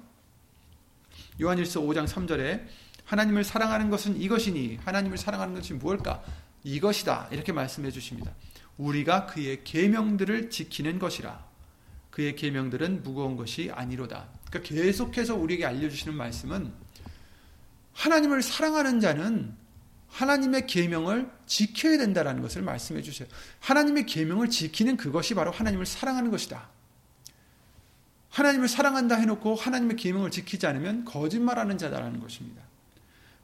[1.40, 2.66] 요한일서 5장 3절에
[3.04, 6.22] 하나님을 사랑하는 것은 이것이니 하나님을 사랑하는 것이 무엇일까?
[6.64, 7.28] 이것이다.
[7.32, 8.32] 이렇게 말씀해 주십니다.
[8.76, 11.46] 우리가 그의 계명들을 지키는 것이라.
[12.10, 14.28] 그의 계명들은 무거운 것이 아니로다.
[14.48, 16.72] 그러니까 계속해서 우리에게 알려 주시는 말씀은
[17.94, 19.54] 하나님을 사랑하는 자는
[20.08, 23.28] 하나님의 계명을 지켜야 된다라는 것을 말씀해 주세요.
[23.60, 26.68] 하나님의 계명을 지키는 그것이 바로 하나님을 사랑하는 것이다.
[28.38, 32.62] 하나님을 사랑한다 해놓고 하나님의 계명을 지키지 않으면 거짓말하는 자다라는 것입니다.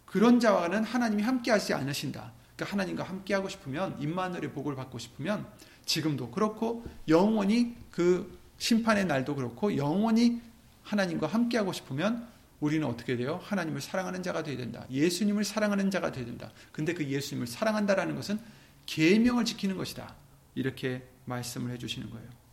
[0.06, 2.32] 그런 자와는 하나님이 함께하지 않으신다.
[2.54, 5.48] 그러니까 하나님과 함께하고 싶으면 임마누엘의 복을 받고 싶으면
[5.84, 10.40] 지금도 그렇고 영원히 그 심판의 날도 그렇고 영원히
[10.84, 12.28] 하나님과 함께하고 싶으면
[12.60, 13.40] 우리는 어떻게 돼요?
[13.42, 14.86] 하나님을 사랑하는 자가 되어야 된다.
[14.92, 16.52] 예수님을 사랑하는 자가 되어야 된다.
[16.70, 18.38] 근데 그 예수님을 사랑한다라는 것은
[18.86, 20.14] 계명을 지키는 것이다.
[20.54, 22.43] 이렇게 말씀을 해 주시는 거예요.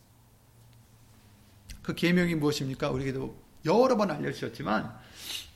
[1.82, 2.90] 그 계명이 무엇입니까?
[2.90, 4.92] 우리에게도 여러 번 알려주셨지만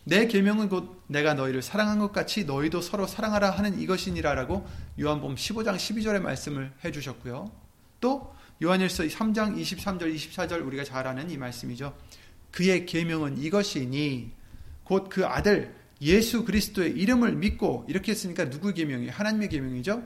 [0.05, 4.67] 내 계명은 곧 내가 너희를 사랑한 것 같이 너희도 서로 사랑하라 하는 이것이니라라고
[5.01, 7.51] 요한복음 15장 12절의 말씀을 해주셨고요.
[8.01, 11.97] 또 요한일서 3장 23절 24절 우리가 잘 아는 이 말씀이죠.
[12.53, 14.33] 그의 계명은 이것이니
[14.85, 19.13] 곧 그 아들 예수 그리스도의 이름을 믿고 이렇게 했으니까 누구 계명이에요?
[19.13, 20.03] 하나님의 계명이죠.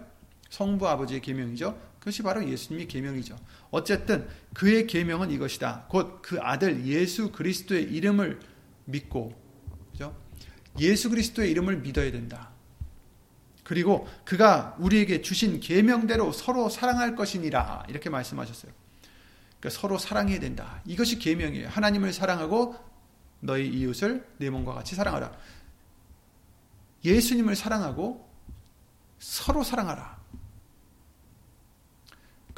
[0.48, 1.89] 성부 아버지의 계명이죠.
[2.00, 3.38] 그것이 바로 예수님의 계명이죠.
[3.70, 5.86] 어쨌든 그의 계명은 이것이다.
[5.88, 8.40] 곧 그 아들 예수 그리스도의 이름을
[8.86, 9.34] 믿고
[9.92, 10.16] 그죠?
[10.78, 12.50] 예수 그리스도의 이름을 믿어야 된다.
[13.64, 18.72] 그리고 그가 우리에게 주신 계명대로 서로 사랑할 것이니라 이렇게 말씀하셨어요.
[19.60, 20.82] 그러니까 서로 사랑해야 된다.
[20.86, 21.68] 이것이 계명이에요.
[21.68, 22.76] 하나님을 사랑하고
[23.40, 25.32] 너희 이웃을 내 몸과 같이 사랑하라.
[27.04, 28.28] 예수님을 사랑하고
[29.18, 30.19] 서로 사랑하라.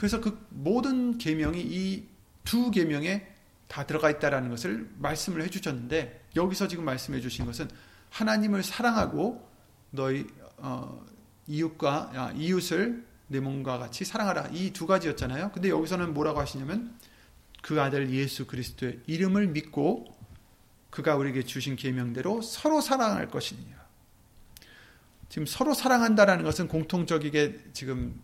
[0.02, 2.12] 그래서 그 모든 계명이 이
[2.44, 3.26] 두 계명에
[3.68, 7.68] 다 들어가 있다라는 것을 말씀을 해 주셨는데 여기서 지금 말씀해 주신 것은
[8.10, 9.48] 하나님을 사랑하고
[9.90, 10.26] 너희
[10.58, 11.04] 어,
[11.46, 15.52] 이웃과 아, 이웃을 내 몸과 같이 사랑하라 이 두 가지였잖아요.
[15.52, 16.98] 근데 여기서는 뭐라고 하시냐면
[17.62, 20.06] 그 아들 예수 그리스도의 이름을 믿고
[20.90, 23.80] 그가 우리에게 주신 계명대로 서로 사랑할 것이니라.
[25.28, 28.20] 지금 서로 사랑한다라는 것은 공통적이게 지금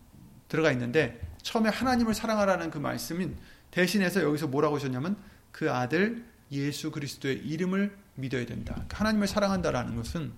[0.49, 3.37] 들어가 있는데 처음에 하나님을 사랑하라는 그 말씀인
[3.71, 5.17] 대신해서 여기서 뭐라고 하셨냐면
[5.53, 8.75] 그 아들 예수 그리스도의 이름을 믿어야 된다.
[8.75, 10.33] 그러니까 하나님을 사랑한다라는 것은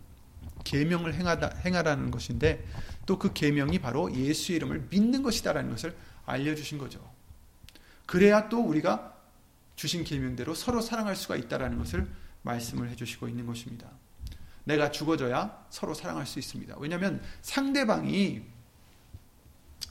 [0.65, 2.65] 계명을 행하다 행하라는 것인데
[3.07, 7.01] 또 그 계명이 바로 예수 이름을 믿는 것이다라는 것을 알려 주신 거죠.
[8.07, 9.17] 그래야 또 우리가
[9.77, 12.07] 주신 계명대로 서로 사랑할 수가 있다라는 것을
[12.43, 13.89] 말씀을 해 주시고 있는 것입니다.
[14.65, 16.77] 내가 죽어져야 서로 사랑할 수 있습니다.
[16.79, 18.43] 왜냐하면 상대방이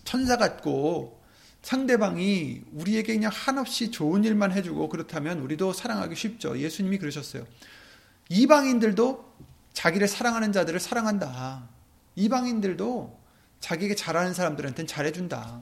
[0.03, 1.19] 천사 같고
[1.61, 6.57] 상대방이 우리에게 그냥 한없이 좋은 일만 해주고 그렇다면 우리도 사랑하기 쉽죠.
[6.57, 7.45] 예수님이 그러셨어요.
[8.29, 9.29] 이방인들도
[9.73, 11.67] 자기를 사랑하는 자들을 사랑한다.
[12.15, 13.19] 이방인들도
[13.59, 15.61] 자기에게 잘하는 사람들한테는 잘해준다.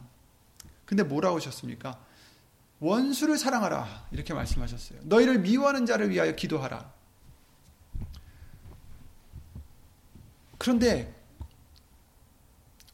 [0.85, 1.99] 근데 뭐라고 하셨습니까?
[2.79, 4.07] 원수를 사랑하라.
[4.11, 4.99] 이렇게 말씀하셨어요.
[5.03, 6.93] 너희를 미워하는 자를 위하여 기도하라.
[10.57, 11.16] 그런데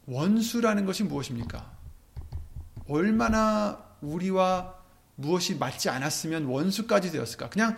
[0.06, 1.72] 원수라는 것이 무엇입니까?
[2.88, 4.74] 얼마나 우리와
[5.16, 7.48] 무엇이 맞지 않았으면 원수까지 되었을까?
[7.48, 7.76] 그냥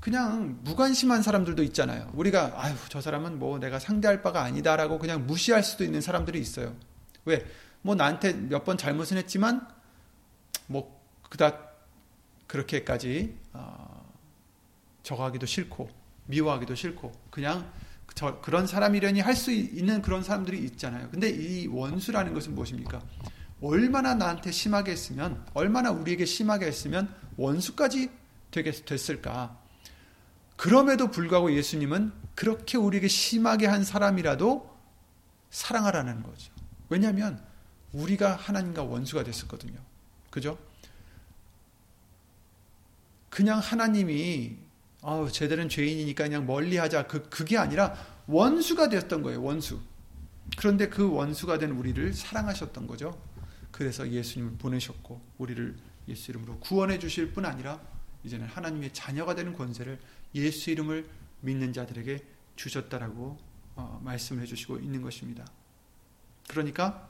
[0.00, 2.10] 그냥 무관심한 사람들도 있잖아요.
[2.14, 6.74] 우리가 아유 저 사람은 뭐 내가 상대할 바가 아니다라고 그냥 무시할 수도 있는 사람들이 있어요.
[7.24, 7.44] 왜?
[7.82, 9.66] 뭐 나한테 몇 번 잘못은 했지만
[10.66, 11.86] 뭐 그닥
[12.46, 14.12] 그렇게까지 어,
[15.02, 15.88] 저하기도 싫고
[16.26, 17.70] 미워하기도 싫고 그냥
[18.18, 21.08] 저 그런 사람이려니 할 수 있는 그런 사람들이 있잖아요.
[21.10, 23.00] 근데 이 원수라는 것은 무엇입니까?
[23.62, 28.10] 얼마나 나한테 심하게 했으면, 얼마나 우리에게 심하게 했으면 원수까지
[28.50, 29.56] 되게 됐을까?
[30.56, 34.68] 그럼에도 불구하고 예수님은 그렇게 우리에게 심하게 한 사람이라도
[35.50, 36.52] 사랑하라는 거죠.
[36.88, 37.40] 왜냐하면
[37.92, 39.78] 우리가 하나님과 원수가 됐었거든요.
[40.30, 40.58] 그죠?
[43.30, 44.56] 그냥 하나님이
[45.08, 47.06] 아, 쟤들은 죄인이니까 그냥 멀리하자.
[47.06, 49.42] 그 그게 아니라 원수가 되었던 거예요.
[49.42, 49.80] 원수.
[50.58, 53.18] 그런데 그 원수가 된 우리를 사랑하셨던 거죠.
[53.70, 55.76] 그래서 예수님을 보내셨고 우리를
[56.08, 57.80] 예수 이름으로 구원해 주실 뿐 아니라
[58.22, 59.98] 이제는 하나님의 자녀가 되는 권세를
[60.34, 61.08] 예수 이름을
[61.40, 62.22] 믿는 자들에게
[62.56, 63.38] 주셨다라고
[63.76, 65.46] 어, 말씀을 해주시고 있는 것입니다.
[66.48, 67.08] 그러니까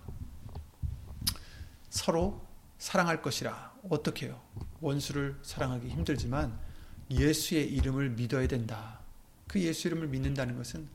[1.90, 2.46] 서로
[2.78, 4.40] 사랑할 것이라 어떻게요?
[4.80, 6.67] 원수를 사랑하기 힘들지만
[7.10, 9.00] 예수의 이름을 믿어야 된다.
[9.46, 10.86] 그 예수 이름을 믿는다는 것은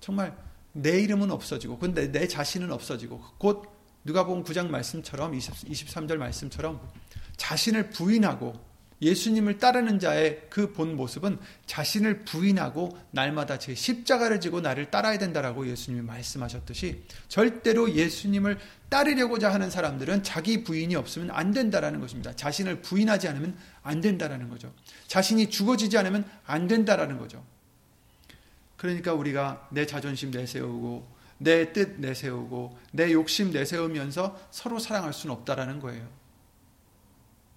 [0.00, 0.36] 정말
[0.72, 3.70] 내 이름은 없어지고, 근데 내 자신은 없어지고, 곧
[4.04, 6.80] 누가복음 9장 말씀처럼 20, 23절 말씀처럼
[7.36, 8.54] 자신을 부인하고
[9.02, 15.68] 예수님을 따르는 자의 그 본 모습은 자신을 부인하고 날마다 제 십자가를 지고 나를 따라야 된다라고
[15.68, 22.34] 예수님이 말씀하셨듯이 절대로 예수님을 따르려고자 하는 사람들은 자기 부인이 없으면 안 된다라는 것입니다.
[22.34, 24.72] 자신을 부인하지 않으면 안 된다라는 거죠.
[25.06, 27.44] 자신이 죽어지지 않으면 안 된다라는 거죠.
[28.76, 35.80] 그러니까 우리가 내 자존심 내세우고 내 뜻 내세우고 내 욕심 내세우면서 서로 사랑할 수는 없다라는
[35.80, 36.08] 거예요.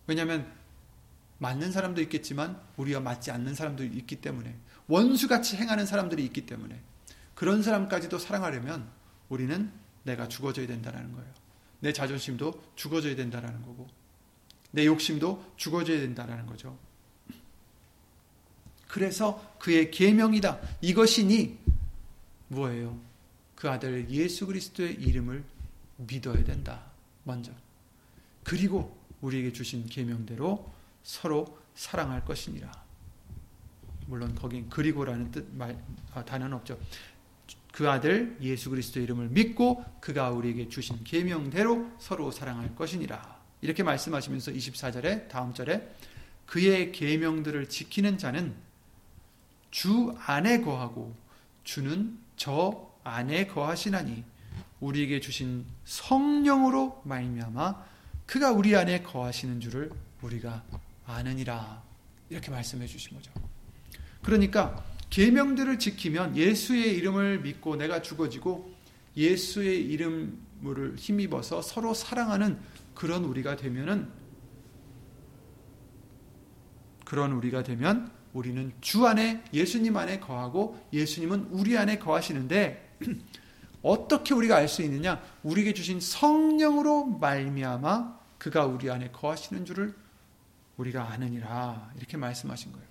[0.08, 0.52] 왜냐하면
[1.40, 4.56] 맞는 사람도 있겠지만 우리와 맞지 않는 사람도 있기 때문에
[4.88, 6.82] 원수같이 행하는 사람들이 있기 때문에
[7.36, 8.90] 그런 사람까지도 사랑하려면
[9.30, 9.72] 우리는
[10.04, 11.32] 내가 죽어져야 된다는 거예요.
[11.80, 13.88] 내 자존심도 죽어져야 된다는 거고
[14.72, 16.78] 내 욕심도 죽어져야 된다는 거죠.
[18.88, 20.60] 그래서 그의 계명이다.
[20.82, 21.60] 이것이니
[22.48, 23.00] 뭐예요?
[23.56, 25.44] 그 아들 예수 그리스도의 이름을
[25.98, 26.84] 믿어야 된다.
[27.24, 27.52] 먼저.
[28.44, 30.72] 그리고 우리에게 주신 계명대로
[31.08, 32.70] 서로 사랑할 것이니라.
[34.08, 35.82] 물론 거긴 그리고라는 뜻 말,
[36.14, 36.78] 아, 단어는 없죠.
[37.72, 43.38] 그 아들 예수 그리스도 이름을 믿고 그가 우리에게 주신 계명대로 서로 사랑할 것이니라.
[43.62, 45.90] 이렇게 말씀하시면서 24절에 다음 절에
[46.46, 48.54] 그의 계명들을 지키는 자는
[49.72, 51.16] 주 안에 거하고
[51.64, 54.26] 주는 저 안에 거하시나니
[54.82, 57.86] 우리에게 주신 성령으로 말미암아
[58.26, 59.90] 그가 우리 안에 거하시는 줄을
[60.22, 60.64] 우리가
[61.08, 61.82] 아느니라
[62.30, 63.32] 이렇게 말씀해 주신 거죠.
[64.22, 68.76] 그러니까 계명들을 지키면 예수의 이름을 믿고 내가 죽어지고
[69.16, 72.60] 예수의 이름을 힘입어서 서로 사랑하는
[72.94, 74.10] 그런 우리가 되면은
[77.06, 82.98] 그런 우리가 되면 우리는 주 안에 예수님 안에 거하고 예수님은 우리 안에 거하시는데
[83.82, 85.22] 어떻게 우리가 알 수 있느냐?
[85.44, 89.96] 우리에게 주신 성령으로 말미암아 그가 우리 안에 거하시는 줄을
[90.78, 92.88] 우리가 아느니라 이렇게 말씀하신 거예요.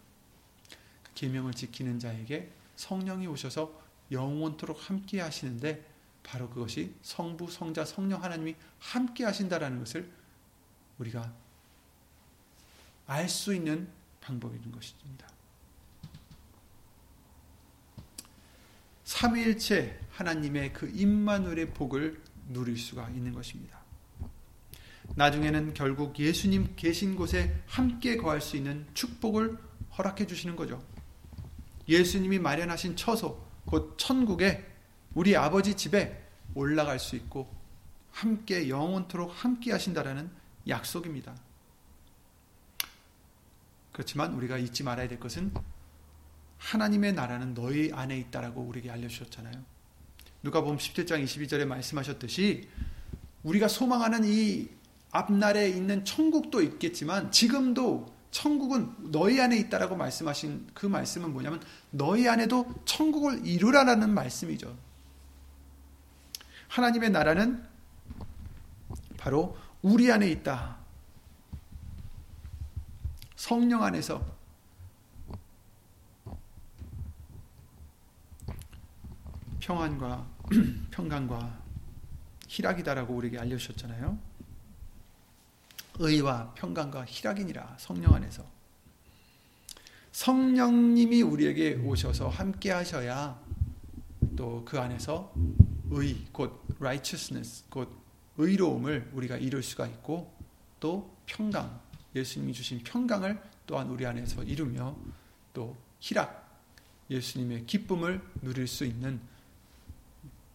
[1.03, 5.85] 그 계명을 지키는 자에게 성령이 오셔서 영원토록 함께 하시는데
[6.23, 10.11] 바로 그것이 성부, 성자, 성령 하나님이 함께 하신다라는 것을
[10.99, 11.33] 우리가
[13.07, 13.89] 알 수 있는
[14.21, 15.29] 방법이 것입니다.
[19.05, 23.76] 삼위일체 하나님의 그 임마누엘의 복을 누릴 수가 있는 것입니다.
[25.15, 29.57] 나중에는 결국 예수님 계신 곳에 함께 거할 수 있는 축복을
[29.97, 30.83] 허락해 주시는 거죠.
[31.89, 34.67] 예수님이 마련하신 처소, 곧 천국에
[35.15, 36.23] 우리 아버지 집에
[36.55, 37.55] 올라갈 수 있고
[38.11, 40.31] 함께 영원토록 함께 하신다라는
[40.69, 41.35] 약속입니다.
[43.93, 45.53] 그렇지만 우리가 잊지 말아야 될 것은
[46.59, 49.65] 하나님의 나라는 너희 안에 있다라고 우리에게 알려주셨잖아요.
[50.43, 52.69] 누가 보면 17장 22절에 말씀하셨듯이
[53.43, 54.69] 우리가 소망하는 이
[55.11, 62.67] 앞날에 있는 천국도 있겠지만 지금도 천국은 너희 안에 있다라고 말씀하신 그 말씀은 뭐냐면 너희 안에도
[62.85, 64.77] 천국을 이루라라는 말씀이죠.
[66.69, 67.65] 하나님의 나라는
[69.17, 70.77] 바로 우리 안에 있다.
[73.37, 74.23] 성령 안에서
[79.61, 80.27] 평안과
[80.91, 81.59] 평강과
[82.49, 84.36] 희락이다라고 우리에게 알려주셨잖아요.
[85.99, 88.45] 의와 평강과 희락이니라 성령 안에서
[90.13, 93.41] 성령님이 우리에게 오셔서 함께 하셔야
[94.37, 95.33] 또 그 안에서
[95.91, 97.89] 의, 곧 righteousness, 곧
[98.37, 100.35] 의로움을 우리가 이룰 수가 있고
[100.81, 101.81] 또 평강,
[102.15, 104.97] 예수님이 주신 평강을 또한 우리 안에서 이루며
[105.55, 106.45] 또 희락,
[107.09, 109.21] 예수님의 기쁨을 누릴 수 있는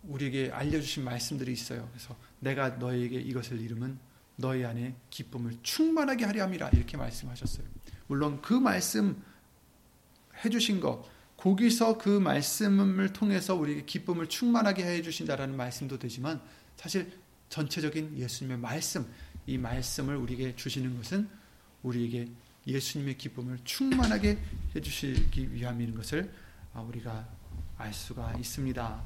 [0.03, 1.87] 우리에게 알려주신 말씀들이 있어요.
[1.91, 3.97] 그래서 내가 너에게 이것을 이루면
[4.41, 7.65] 너희 안에 기쁨을 충만하게 하려 함이라 이렇게 말씀하셨어요.
[8.07, 9.23] 물론 그 말씀
[10.43, 11.05] 해 주신 것
[11.37, 16.41] 거기서 그 말씀을 통해서 우리에게 기쁨을 충만하게 해 주신다라는 말씀도 되지만
[16.75, 17.11] 사실
[17.49, 19.05] 전체적인 예수님의 말씀,
[19.45, 21.27] 이 말씀을 우리에게 주시는 것은
[21.83, 22.27] 우리에게
[22.67, 24.37] 예수님의 기쁨을 충만하게
[24.75, 26.31] 해 주시기 위함인 것을
[26.73, 27.27] 아, 우리가
[27.77, 29.03] 알 수가 있습니다.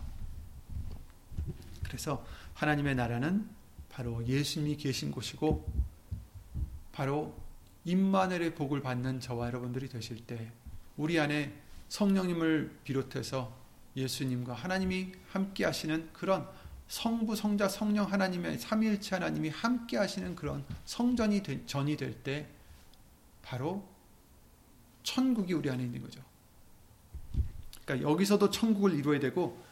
[1.84, 3.48] 그래서 하나님의 나라는
[3.95, 5.65] 바로 예수님이 계신 곳이고
[6.91, 7.34] 바로
[7.86, 10.51] 임마늘의 복을 받는 저와 여러분들이 되실 때
[10.97, 11.53] 우리 안에
[11.88, 13.55] 성령님을 비롯해서
[13.95, 16.45] 예수님과 하나님이 함께 하시는 그런
[16.89, 22.49] 성부, 성자, 성령 하나님의 삼위일체 하나님이 함께 하시는 그런 성전이 되, 전이 될 때
[23.41, 23.88] 바로
[25.03, 26.21] 천국이 우리 안에 있는 거죠.
[27.86, 29.63] 그러니까 여기서도 천국을 이루어야 되고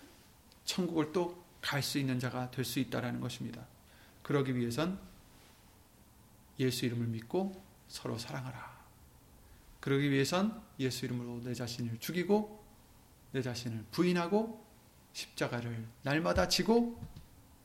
[0.63, 3.65] 천국을 또 갈 수 있는 자가 될 수 있다라는 것입니다.
[4.23, 4.99] 그러기 위해선
[6.59, 8.73] 예수 이름을 믿고 서로 사랑하라.
[9.79, 12.63] 그러기 위해선 예수 이름으로 내 자신을 죽이고
[13.31, 14.65] 내 자신을 부인하고
[15.13, 16.99] 십자가를 날마다 지고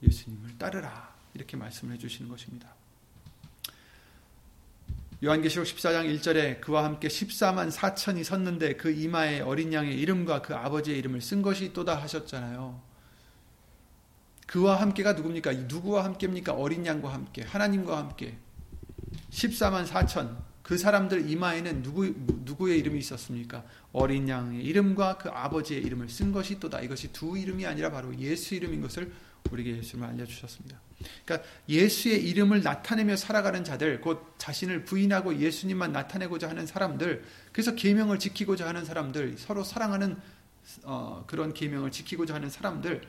[0.03, 1.17] 예수님을 따르라.
[1.35, 2.75] 이렇게 말씀을 해 주시는 것입니다.
[5.23, 10.99] 요한계시록 14장 1절에 그와 함께 14만 4천이 섰는데 그 이마에 어린 양의 이름과 그 아버지의
[10.99, 12.88] 이름을 쓴 것이 또다 하셨잖아요.
[14.49, 15.53] 그와 함께가 누굽니까?
[15.53, 16.55] 누구와 함께입니까?
[16.55, 18.39] 어린 양과 함께, 하나님과 함께.
[19.31, 20.39] 14만 4천.
[20.63, 23.63] 그 사람들 이마에는 누구, 누구의 이름이 있었습니까?
[23.93, 26.81] 어린 양의 이름과 그 아버지의 이름을 쓴 것이 또다.
[26.81, 29.13] 이것이 두 이름이 아니라 바로 예수 이름인 것을
[29.51, 30.81] 우리에게 예수님을 알려주셨습니다.
[31.27, 37.23] 그러니까 예수의 이름을 나타내며 살아가는 자들, 곧 자신을 부인하고 예수님만 나타내고자 하는 사람들,
[37.53, 40.17] 그래서 계명을 지키고자 하는 사람들, 서로 사랑하는
[40.85, 43.03] 어, 그런 계명을 지키고자 하는 사람들,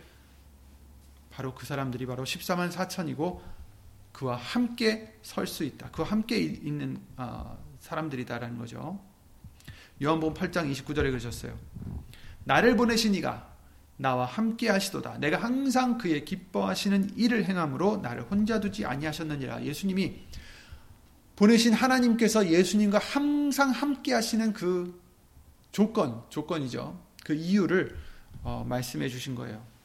[1.40, 3.40] 바로 그 사람들이 바로 14만 4천이고
[4.12, 5.90] 그와 함께 설 수 있다.
[5.92, 9.00] 그와 함께 있는 어, 사람들이다라는 거죠.
[10.04, 11.58] 요한복음 8장 29절에 그러셨어요.
[12.44, 13.56] 나를 보내신 이가
[13.96, 15.20] 나와 함께 하시도다.
[15.20, 19.64] 내가 항상 그의 기뻐하시는 일을 행함으로 나를 혼자 두지 아니하셨느니라.
[19.64, 20.20] 예수님이
[21.38, 25.02] 보내신 하나님께서 예수님과 항상 함께 하시는 그
[25.72, 27.00] 조건, 조건이죠.
[27.24, 27.96] 그 이유를
[28.44, 29.79] 어, 말씀해 주신 거예요.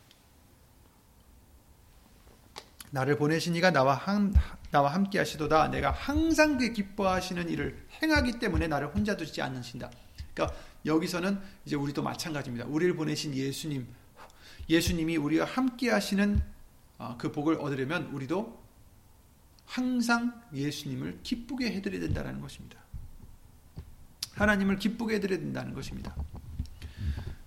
[2.95, 4.33] 나를 보내신 이가 나와, 한,
[4.71, 5.67] 나와 함께 하시도다.
[5.69, 9.91] 내가 항상 그 기뻐하시는 일을 행하기 때문에 나를 혼자 두지 않으신다.
[10.33, 12.67] 그러니까 여기서는 이제 우리도 마찬가지입니다.
[12.67, 13.89] 우리를 보내신 예수님,
[14.69, 16.41] 예수님이 우리와 함께 하시는
[16.99, 18.63] 어, 그 복을 얻으려면 우리도
[19.67, 22.79] 항상 예수님을 기쁘게 해드려야 된다는 것입니다.
[24.35, 26.15] 하나님을 기쁘게 해드려야 된다는 것입니다.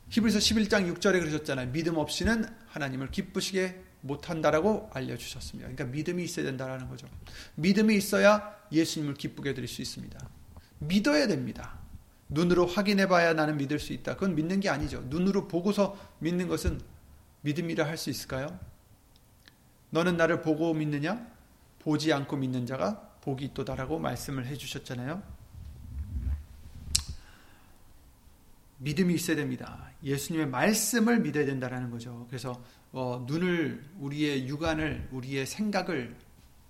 [0.09, 1.71] 히브리서 11장 6절에 그러셨잖아요.
[1.71, 5.69] 믿음 없이는 하나님을 기쁘시게 못한다라고 알려주셨습니다.
[5.69, 7.07] 그러니까 믿음이 있어야 된다는 거죠.
[7.55, 10.19] 믿음이 있어야 예수님을 기쁘게 해드릴 수 있습니다.
[10.79, 11.79] 믿어야 됩니다.
[12.29, 14.15] 눈으로 확인해 봐야 나는 믿을 수 있다.
[14.15, 15.01] 그건 믿는 게 아니죠.
[15.07, 16.81] 눈으로 보고서 믿는 것은
[17.41, 18.59] 믿음이라 할 수 있을까요?
[19.89, 21.25] 너는 나를 보고 믿느냐?
[21.79, 25.23] 보지 않고 믿는 자가 복이 있도다라고 말씀을 해 주셨잖아요.
[28.79, 29.89] 믿음이 있어야 됩니다.
[30.03, 32.25] 예수님의 말씀을 믿어야 된다라는 거죠.
[32.29, 32.61] 그래서
[32.91, 36.15] 어, 눈을 우리의 육안을 우리의 생각을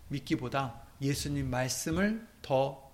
[0.10, 2.92] 믿기보다 예수님 말씀을 더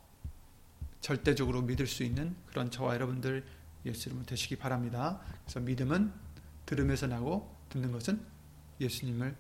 [1.02, 3.46] 절대적으로 믿을 수 있는 그런 저와 여러분들
[3.86, 5.20] 예수 이름으로 되시기 바랍니다.
[5.44, 6.12] 그래서 믿음은
[6.66, 8.22] 들으면서 나고 듣는 것은
[8.80, 9.36] 예수님을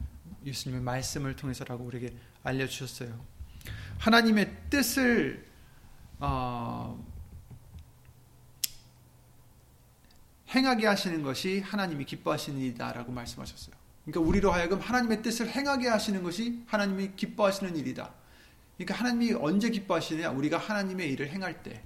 [0.45, 2.13] 예수님의 말씀을 통해서라고 우리에게
[2.43, 3.23] 알려 주셨어요.
[3.99, 5.47] 하나님의 뜻을
[6.19, 7.12] 어,
[10.55, 13.75] 행하게 하시는 것이 하나님이 기뻐하시는 일이다라고 말씀하셨어요.
[14.05, 18.13] 그러니까 우리로 하여금 하나님의 뜻을 행하게 하시는 것이 하나님이 기뻐하시는 일이다.
[18.77, 20.31] 그러니까 하나님이 언제 기뻐하시느냐?
[20.31, 21.83] 우리가 하나님의 일을 행할 때.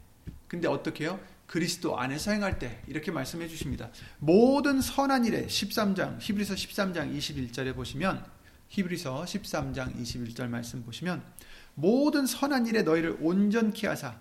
[0.48, 1.20] 근데 어떻게 해요?
[1.46, 3.90] 그리스도 안에서 행할 때 이렇게 말씀해 주십니다.
[4.20, 8.26] 모든 선한 일에 13장 히브리서 13장 21절에 보시면
[8.68, 11.24] 히브리서 13장 21절 말씀 보시면
[11.76, 14.16] 모든 선한 일에 너희를 온전케 하사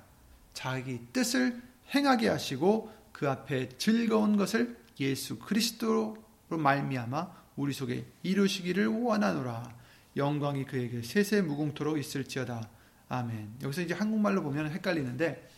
[0.53, 1.61] 자기 뜻을
[1.95, 6.19] 행하게 하시고 그 앞에 즐거운 것을 예수 그리스도로
[6.51, 9.75] 말미암아 우리 속에 이루시기를 원하노라.
[10.19, 12.69] 영광이 그에게 세세 무궁토로 있을지어다.
[13.09, 13.55] 아멘.
[13.63, 15.49] 여기서 이제 한국말로 보면 헷갈리는데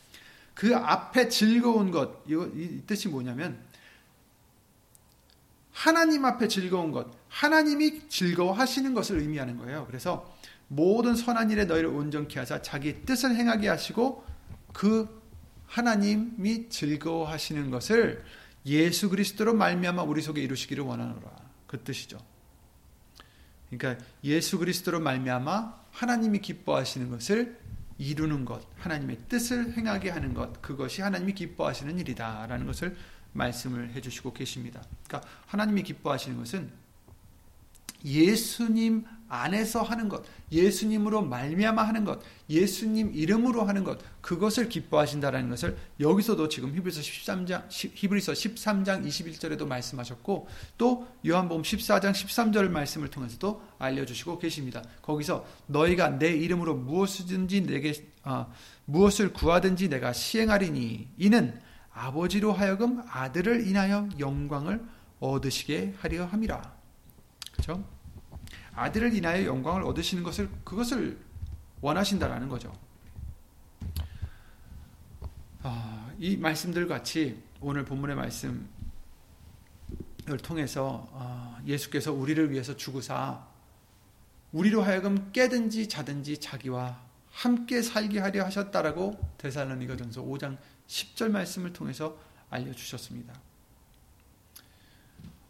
[0.55, 3.59] 그 앞에 즐거운 것, 이 뜻이 뭐냐면
[5.73, 9.85] 하나님 앞에 즐거운 것, 하나님이 즐거워하시는 것을 의미하는 거예요.
[9.89, 10.33] 그래서
[10.69, 14.25] 모든 선한 일에 너희를 온전케 하사 자기 뜻을 행하게 하시고
[14.73, 15.18] 그
[15.69, 18.25] 하나님이 즐거워하시는 것을
[18.67, 21.31] 예수 그리스도로 말미암아 우리 속에 이루시기를 원하노라.
[21.67, 22.19] 그 뜻이죠.
[23.71, 27.59] 그러니까 예수 그리스도로 말미암아 하나님이 기뻐하시는 것을
[27.99, 32.97] 이루는 것, 하나님의 뜻을 행하게 하는 것, 그것이 하나님이 기뻐하시는 일이다라는 것을
[33.33, 34.83] 말씀을 해 주시고 계십니다.
[35.07, 36.71] 그러니까 하나님이 기뻐하시는 것은
[38.05, 45.77] 예수님 안에서 하는 것, 예수님으로 말미암아 하는 것, 예수님 이름으로 하는 것, 그것을 기뻐하신다라는 것을
[46.01, 54.05] 여기서도 지금 히브리서 13장 히브리서 13장 21절에도 말씀하셨고 또 요한복음 14장 13절 말씀을 통해서도 알려
[54.05, 54.83] 주시고 계십니다.
[55.03, 58.47] 거기서 너희가 내 이름으로 무엇이든지 내게 아,
[58.85, 61.61] 무엇을 구하든지 내가 시행하리니 이는
[61.93, 64.85] 아버지로 하여금 아들을 인하여 영광을
[65.21, 66.77] 얻으시게 하려 함이라.
[67.53, 67.98] 그렇죠?
[68.79, 71.19] 아들을 인하여 영광을 얻으시는 것을 그것을
[71.81, 72.73] 원하신다라는 거죠.
[75.63, 78.67] 아, 이 말씀들 같이 오늘 본문의 말씀을
[80.43, 83.47] 통해서 아, 예수께서 우리를 위해서 죽으사
[84.53, 87.01] 우리로 하여금 깨든지 자든지 자기와
[87.31, 90.57] 함께 살게 하려 하셨다라고 데살로니가전서 5장
[90.87, 92.19] 10절 말씀을 통해서
[92.51, 93.35] 알려 주셨습니다.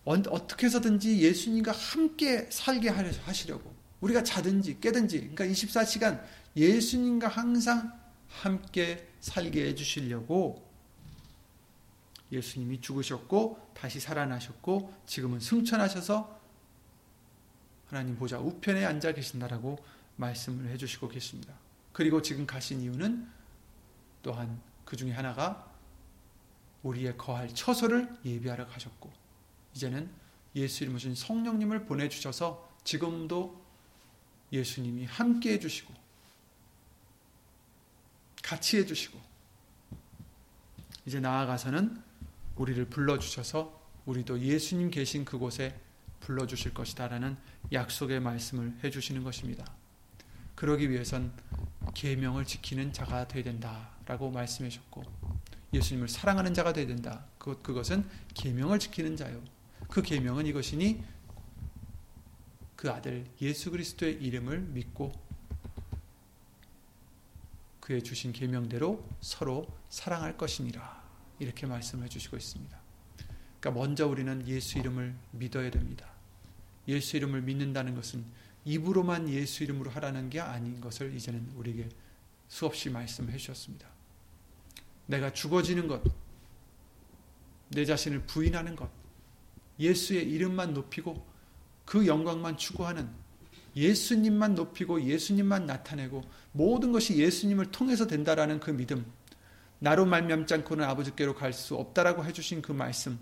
[0.09, 6.23] 어떻게 해서든지 예수님과 함께 살게 하시려고 우리가 자든지 깨든지 그러니까 24시간
[6.57, 7.93] 예수님과 항상
[8.29, 10.67] 함께 살게 해주시려고
[12.33, 16.39] 예수님이 죽으셨고 다시 살아나셨고 지금은 승천하셔서
[17.89, 19.79] 하나님 보좌 우편에 앉아 계신다라고
[20.17, 21.55] 말씀을 해주시고 계십니다.
[21.93, 23.27] 그리고 지금 가신 이유는
[24.23, 25.71] 또한 그 중에 하나가
[26.83, 29.11] 우리의 거할 처소를 예비하러 가셨고
[29.79, 30.11] 이제는
[30.57, 33.65] 예수 이름 오신 성령님을 보내주셔서 지금도
[34.53, 35.95] 예수님이 함께 해주시고
[38.43, 39.21] 같이 해주시고
[41.07, 42.03] 이제 나아가서는
[42.57, 45.79] 우리를 불러주셔서 우리도 예수님 계신 그곳에
[46.21, 47.37] 불러주실 것이다라는
[47.73, 49.65] 약속의 말씀을 해주시는 것입니다.
[50.57, 51.33] 그러기 위해선
[51.95, 55.05] 계명을 지키는 자가 되어야 된다라고 말씀해 주셨고
[55.73, 57.27] 예수님을 사랑하는 자가 되어야 된다.
[57.39, 59.41] 그것 그것은 계명을 지키는 자요.
[59.89, 61.03] 그 계명은 이것이니
[62.77, 65.13] 그 아들 예수 그리스도의 이름을 믿고
[67.81, 70.99] 그의 주신 계명대로 서로 사랑할 것이니라.
[71.39, 72.79] 이렇게 말씀해 주시고 있습니다.
[73.61, 76.07] 그러니까 먼저 우리는 예수 이름을 믿어야 됩니다.
[76.87, 78.25] 예수 이름을 믿는다는 것은
[78.65, 81.89] 입으로만 예수 이름으로 하라는 게 아닌 것을 이제는 우리에게
[82.49, 83.89] 수없이 말씀해 주셨습니다.
[85.07, 86.03] 내가 죽어지는 것,
[87.71, 88.91] 내 자신을 부인하는 것,
[89.79, 91.27] 예수의 이름만 높이고
[91.85, 93.09] 그 영광만 추구하는
[93.77, 99.07] 예수님만 높이고 예수님만 나타내고 모든 것이 예수님을 통해서 된다라는 그 믿음,
[99.79, 103.19] 나로 말미암지 않고는 아버지께로 갈 수 없다라고 해주신 그 말씀,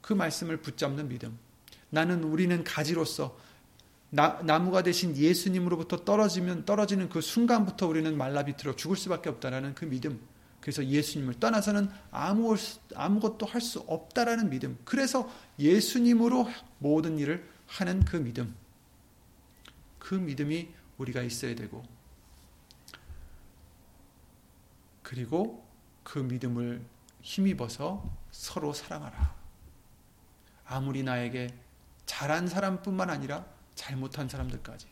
[0.00, 1.38] 그 말씀을 붙잡는 믿음.
[1.90, 3.38] 나는 우리는 가지로서
[4.10, 10.20] 나, 나무가 되신 예수님으로부터 떨어지면 떨어지는 그 순간부터 우리는 말라비틀어 죽을 수밖에 없다라는 그 믿음.
[10.68, 12.54] 그래서 예수님을 떠나서는 아무,
[12.94, 14.78] 아무것도 할 수 없다라는 믿음.
[14.84, 15.26] 그래서
[15.58, 16.46] 예수님으로
[16.78, 18.54] 모든 일을 하는 그 믿음.
[19.98, 21.82] 그 믿음이 우리가 있어야 되고,
[25.02, 25.66] 그리고
[26.02, 26.84] 그 믿음을
[27.22, 29.34] 힘입어서 서로 사랑하라.
[30.66, 31.48] 아무리 나에게
[32.04, 34.86] 잘한 사람뿐만 아니라 잘못한 사람들까지.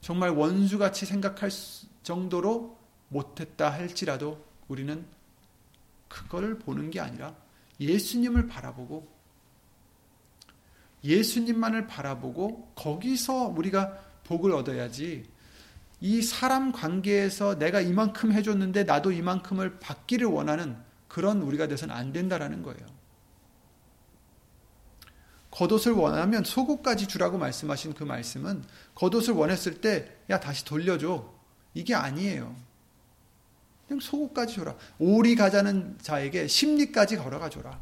[0.00, 1.50] 정말 원수같이 생각할
[2.04, 2.78] 정도로
[3.08, 5.04] 못했다 할지라도 우리는
[6.08, 7.34] 그걸 보는 게 아니라
[7.80, 9.12] 예수님을 바라보고
[11.02, 15.28] 예수님만을 바라보고 거기서 우리가 복을 얻어야지
[16.00, 20.76] 이 사람 관계에서 내가 이만큼 해줬는데 나도 이만큼을 받기를 원하는
[21.08, 22.86] 그런 우리가 돼서는 안 된다라는 거예요.
[25.50, 31.32] 겉옷을 원하면 속옷까지 주라고 말씀하신 그 말씀은 겉옷을 원했을 때 야 다시 돌려줘
[31.74, 32.56] 이게 아니에요.
[33.86, 34.76] 그냥 속옷까지 줘라.
[34.98, 37.80] 오리 가자는 자에게 심리까지 걸어가 줘라.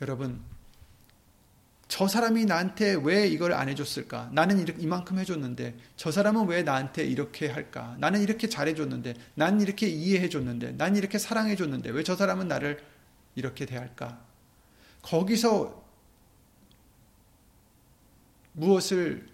[0.00, 0.40] 여러분
[1.88, 4.28] 저 사람이 나한테 왜 이걸 안 해줬을까?
[4.32, 7.96] 나는 이렇게 이만큼 해줬는데 저 사람은 왜 나한테 이렇게 할까?
[7.98, 12.84] 나는 이렇게 잘해줬는데, 난 이렇게 이해해줬는데, 난 이렇게 사랑해줬는데 왜 저 사람은 나를
[13.34, 14.20] 이렇게 대할까?
[15.02, 15.82] 거기서
[18.52, 19.26] 무엇을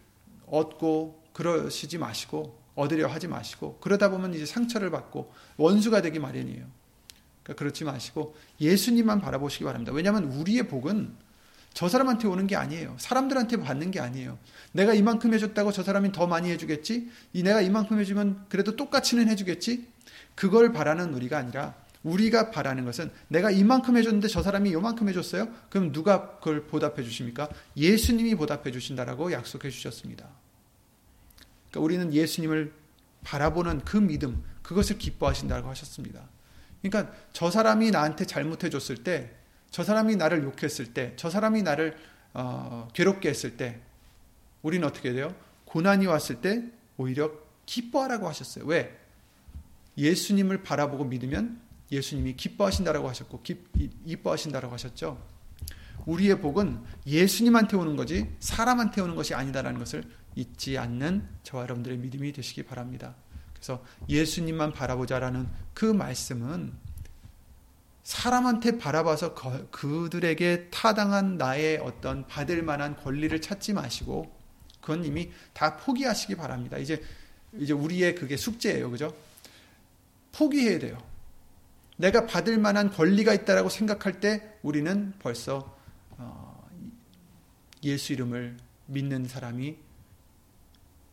[0.46, 6.66] 얻고 그러시지 마시고 얻으려 하지 마시고 그러다 보면 이제 상처를 받고 원수가 되기 마련이에요.
[7.42, 9.92] 그러니까 그렇지 마시고 예수님만 바라보시기 바랍니다.
[9.92, 11.14] 왜냐하면 우리의 복은
[11.74, 12.94] 저 사람한테 오는 게 아니에요.
[12.98, 14.38] 사람들한테 받는 게 아니에요.
[14.72, 17.10] 내가 이만큼 해줬다고 저 사람이 더 많이 해주겠지?
[17.32, 19.86] 내가 이만큼 해주면 그래도 똑같이는 해주겠지?
[20.36, 25.48] 그걸 바라는 우리가 아니라 우리가 바라는 것은 내가 이만큼 해줬는데 저 사람이 요만큼 해줬어요?
[25.68, 27.48] 그럼 누가 그걸 보답해 주십니까?
[27.76, 30.28] 예수님이 보답해 주신다라고 약속해 주셨습니다.
[31.74, 32.72] 그러니까 우리는 예수님을
[33.24, 36.28] 바라보는 그 믿음, 그것을 기뻐하신다고 하셨습니다.
[36.80, 39.34] 그러니까 저 사람이 나한테 잘못해 줬을 때,
[39.70, 41.96] 저 사람이 나를 욕했을 때, 저 사람이 나를
[42.32, 43.80] 어, 괴롭게 했을 때,
[44.62, 45.34] 우리는 어떻게 돼요?
[45.64, 46.64] 고난이 왔을 때
[46.96, 47.32] 오히려
[47.66, 48.64] 기뻐하라고 하셨어요.
[48.66, 48.96] 왜?
[49.96, 51.60] 예수님을 바라보고 믿으면
[51.90, 53.58] 예수님이 기뻐하신다라고 하셨고 기,
[54.04, 55.20] 이뻐하신다라고 하셨죠.
[56.06, 60.04] 우리의 복은 예수님한테 오는 거지 사람한테 오는 것이 아니다라는 것을
[60.36, 63.14] 잊지 않는 저와 여러분들의 믿음이 되시기 바랍니다.
[63.52, 66.72] 그래서 예수님만 바라보자라는 그 말씀은
[68.02, 69.34] 사람한테 바라봐서
[69.70, 74.30] 그들에게 타당한 나의 어떤 받을 만한 권리를 찾지 마시고
[74.80, 76.76] 그건 이미 다 포기하시기 바랍니다.
[76.76, 77.02] 이제
[77.58, 78.90] 이제 우리의 그게 숙제예요.
[78.90, 79.16] 그죠?
[80.32, 80.98] 포기해야 돼요.
[81.96, 85.74] 내가 받을 만한 권리가 있다라고 생각할 때 우리는 벌써
[86.18, 86.68] 어,
[87.84, 88.56] 예수 이름을
[88.86, 89.83] 믿는 사람이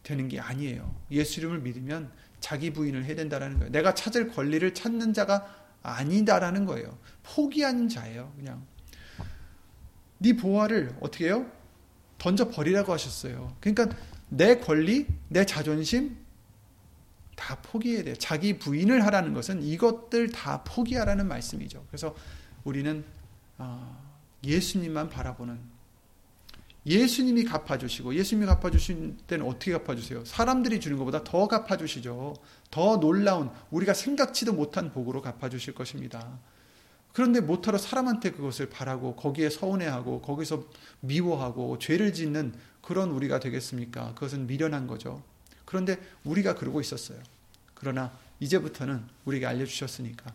[0.03, 0.95] 되는 게 아니에요.
[1.11, 3.71] 예수 이름을 믿으면 자기 부인을 해야 된다라는 거예요.
[3.71, 5.47] 내가 찾을 권리를 찾는 자가
[5.83, 6.97] 아니다라는 거예요.
[7.23, 8.33] 포기하는 자예요.
[8.35, 8.65] 그냥
[10.17, 11.49] 네 보화를 어떻게 해요?
[12.17, 13.55] 던져 버리라고 하셨어요.
[13.59, 13.95] 그러니까
[14.29, 16.17] 내 권리, 내 자존심,
[17.35, 18.15] 다 포기해야 돼요.
[18.15, 21.83] 자기 부인을 하라는 것은 이것들 다 포기하라는 말씀이죠.
[21.87, 22.15] 그래서
[22.63, 23.03] 우리는
[23.57, 23.99] 어,
[24.43, 25.59] 예수님만 바라보는
[26.86, 30.25] 예수님이 갚아주시고 예수님이 갚아주신 때는 어떻게 갚아주세요?
[30.25, 32.34] 사람들이 주는 것보다 더 갚아주시죠.
[32.71, 36.39] 더 놀라운 우리가 생각지도 못한 복으로 갚아주실 것입니다.
[37.13, 40.65] 그런데 못하러 사람한테 그것을 바라고 거기에 서운해하고 거기서
[41.01, 44.13] 미워하고 죄를 짓는 그런 우리가 되겠습니까?
[44.13, 45.21] 그것은 미련한 거죠.
[45.65, 47.19] 그런데 우리가 그러고 있었어요.
[47.73, 50.34] 그러나 이제부터는 우리에게 알려주셨으니까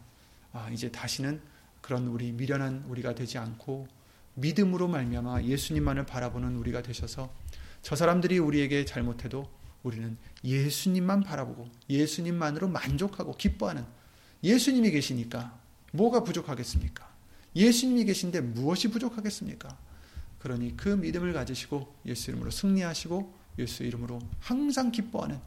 [0.52, 1.40] 아, 이제 다시는
[1.80, 3.88] 그런 우리 미련한 우리가 되지 않고
[4.36, 7.32] 믿음으로 말미암아 예수님만을 바라보는 우리가 되셔서
[7.82, 9.48] 저 사람들이 우리에게 잘못해도
[9.82, 13.84] 우리는 예수님만 바라보고 예수님만으로 만족하고 기뻐하는
[14.42, 15.58] 예수님이 계시니까
[15.92, 17.08] 뭐가 부족하겠습니까?
[17.54, 19.76] 예수님이 계신데 무엇이 부족하겠습니까?
[20.38, 25.40] 그러니 그 믿음을 가지시고 예수 이름으로 승리하시고 예수 이름으로 항상 기뻐하는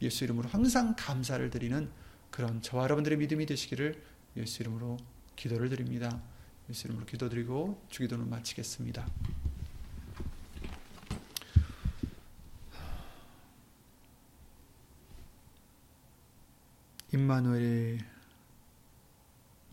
[0.00, 1.90] 예수 이름으로 항상 감사를 드리는
[2.30, 4.02] 그런 저와 여러분들의 믿음이 되시기를
[4.38, 4.96] 예수 이름으로
[5.36, 6.20] 기도를 드립니다.
[6.70, 9.04] 예수 이름으로 기도드리고 주기도는 마치겠습니다.
[17.12, 17.98] 임마누엘의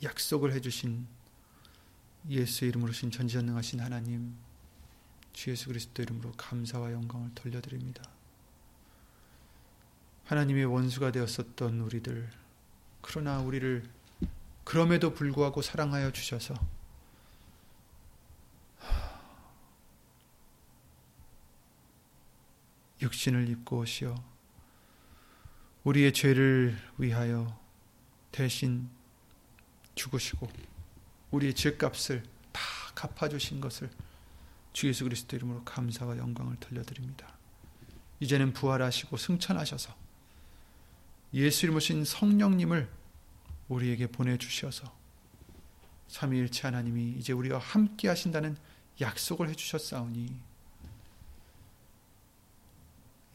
[0.01, 1.05] 약속을 해주신
[2.29, 4.35] 예수 이름으로 신 전지전능하신 하나님
[5.33, 8.01] 주 예수 그리스도 이름으로 감사와 영광을 돌려드립니다.
[10.25, 12.27] 하나님의 원수가 되었었던 우리들
[13.03, 13.87] 그러나 우리를
[14.63, 16.55] 그럼에도 불구하고 사랑하여 주셔서
[23.01, 24.15] 육신을 입고 오시어
[25.83, 27.59] 우리의 죄를 위하여
[28.31, 28.89] 대신
[29.95, 30.47] 죽으시고
[31.31, 32.61] 우리의 죄값을 다
[32.95, 33.89] 갚아주신 것을
[34.73, 37.37] 주 예수 그리스도 이름으로 감사와 영광을 돌려드립니다.
[38.19, 39.95] 이제는 부활하시고 승천하셔서
[41.33, 42.89] 예수 이름 오신 성령님을
[43.69, 44.95] 우리에게 보내주셔서
[46.07, 48.57] 삼위일체 하나님이 이제 우리와 함께 하신다는
[49.01, 50.39] 약속을 해주셨사오니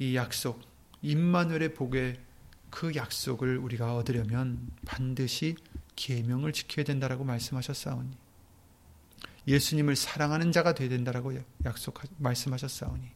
[0.02, 0.60] 이 약속
[1.02, 2.18] 임마누엘의 복의
[2.70, 5.54] 그 약속을 우리가 얻으려면 반드시
[5.94, 8.10] 계명을 지켜야 된다라고 말씀하셨사오니
[9.46, 11.34] 예수님을 사랑하는 자가 되어야 된다라고
[11.64, 13.12] 약속 말씀하셨사오니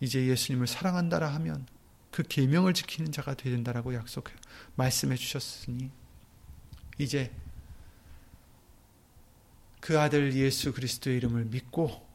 [0.00, 1.66] 이제 예수님을 사랑한다라 하면
[2.10, 4.28] 그 계명을 지키는 자가 되어야 된다라고 약속
[4.74, 5.90] 말씀해 주셨으니
[6.98, 7.32] 이제
[9.80, 12.09] 그 아들 예수 그리스도의 이름을 믿고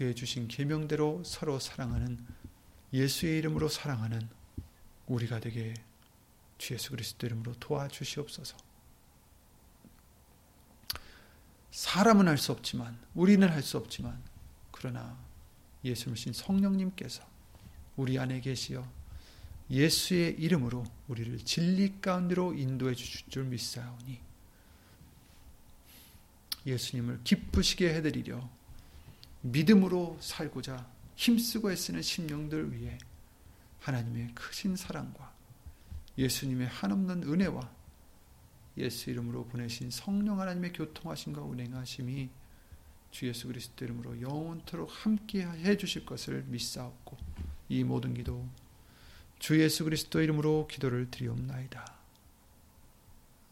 [0.00, 2.18] 그의 주신 계명대로 서로 사랑하는
[2.90, 4.26] 예수의 이름으로 사랑하는
[5.06, 5.74] 우리가 되게
[6.56, 8.56] 주 예수 그리스도 이름으로 도와주시옵소서.
[11.70, 14.18] 사람은 할 수 없지만 우리는 할 수 없지만
[14.70, 15.18] 그러나
[15.84, 17.22] 예수님 성령님께서
[17.96, 18.90] 우리 안에 계시어
[19.68, 24.18] 예수의 이름으로 우리를 진리 가운데로 인도해 주실 줄 믿사오니
[26.64, 28.59] 예수님을 기쁘시게 해드리려
[29.42, 32.98] 믿음으로 살고자 힘쓰고 애쓰는 심령들 위해
[33.80, 35.32] 하나님의 크신 사랑과
[36.18, 37.70] 예수님의 한없는 은혜와
[38.76, 42.30] 예수 이름으로 보내신 성령 하나님의 교통하심과 운행하심이
[43.10, 47.16] 주 예수 그리스도 이름으로 영원토록 함께 해 주실 것을 믿사옵고
[47.68, 48.46] 이 모든 기도
[49.38, 51.98] 주 예수 그리스도 이름으로 기도를 드리옵나이다.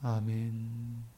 [0.02, 1.17] 아멘.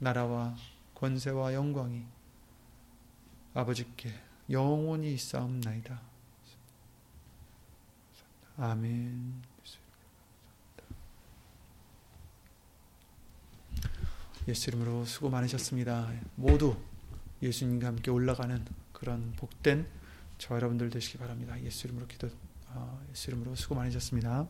[0.00, 0.56] 나라와
[0.94, 2.04] 권세와 영광이
[3.54, 4.12] 아버지께
[4.50, 6.00] 영원히 있사옵나이다.
[8.56, 9.42] 아멘.
[14.48, 16.12] 예수 이름으로 수고 많으셨습니다.
[16.34, 16.76] 모두
[17.42, 19.86] 예수님과 함께 올라가는 그런 복된
[20.38, 21.60] 저 여러분들 되시기 바랍니다.
[21.62, 22.28] 예수 이름으로 기도,
[22.68, 24.48] 어, 예수 이름으로 수고 많으셨습니다.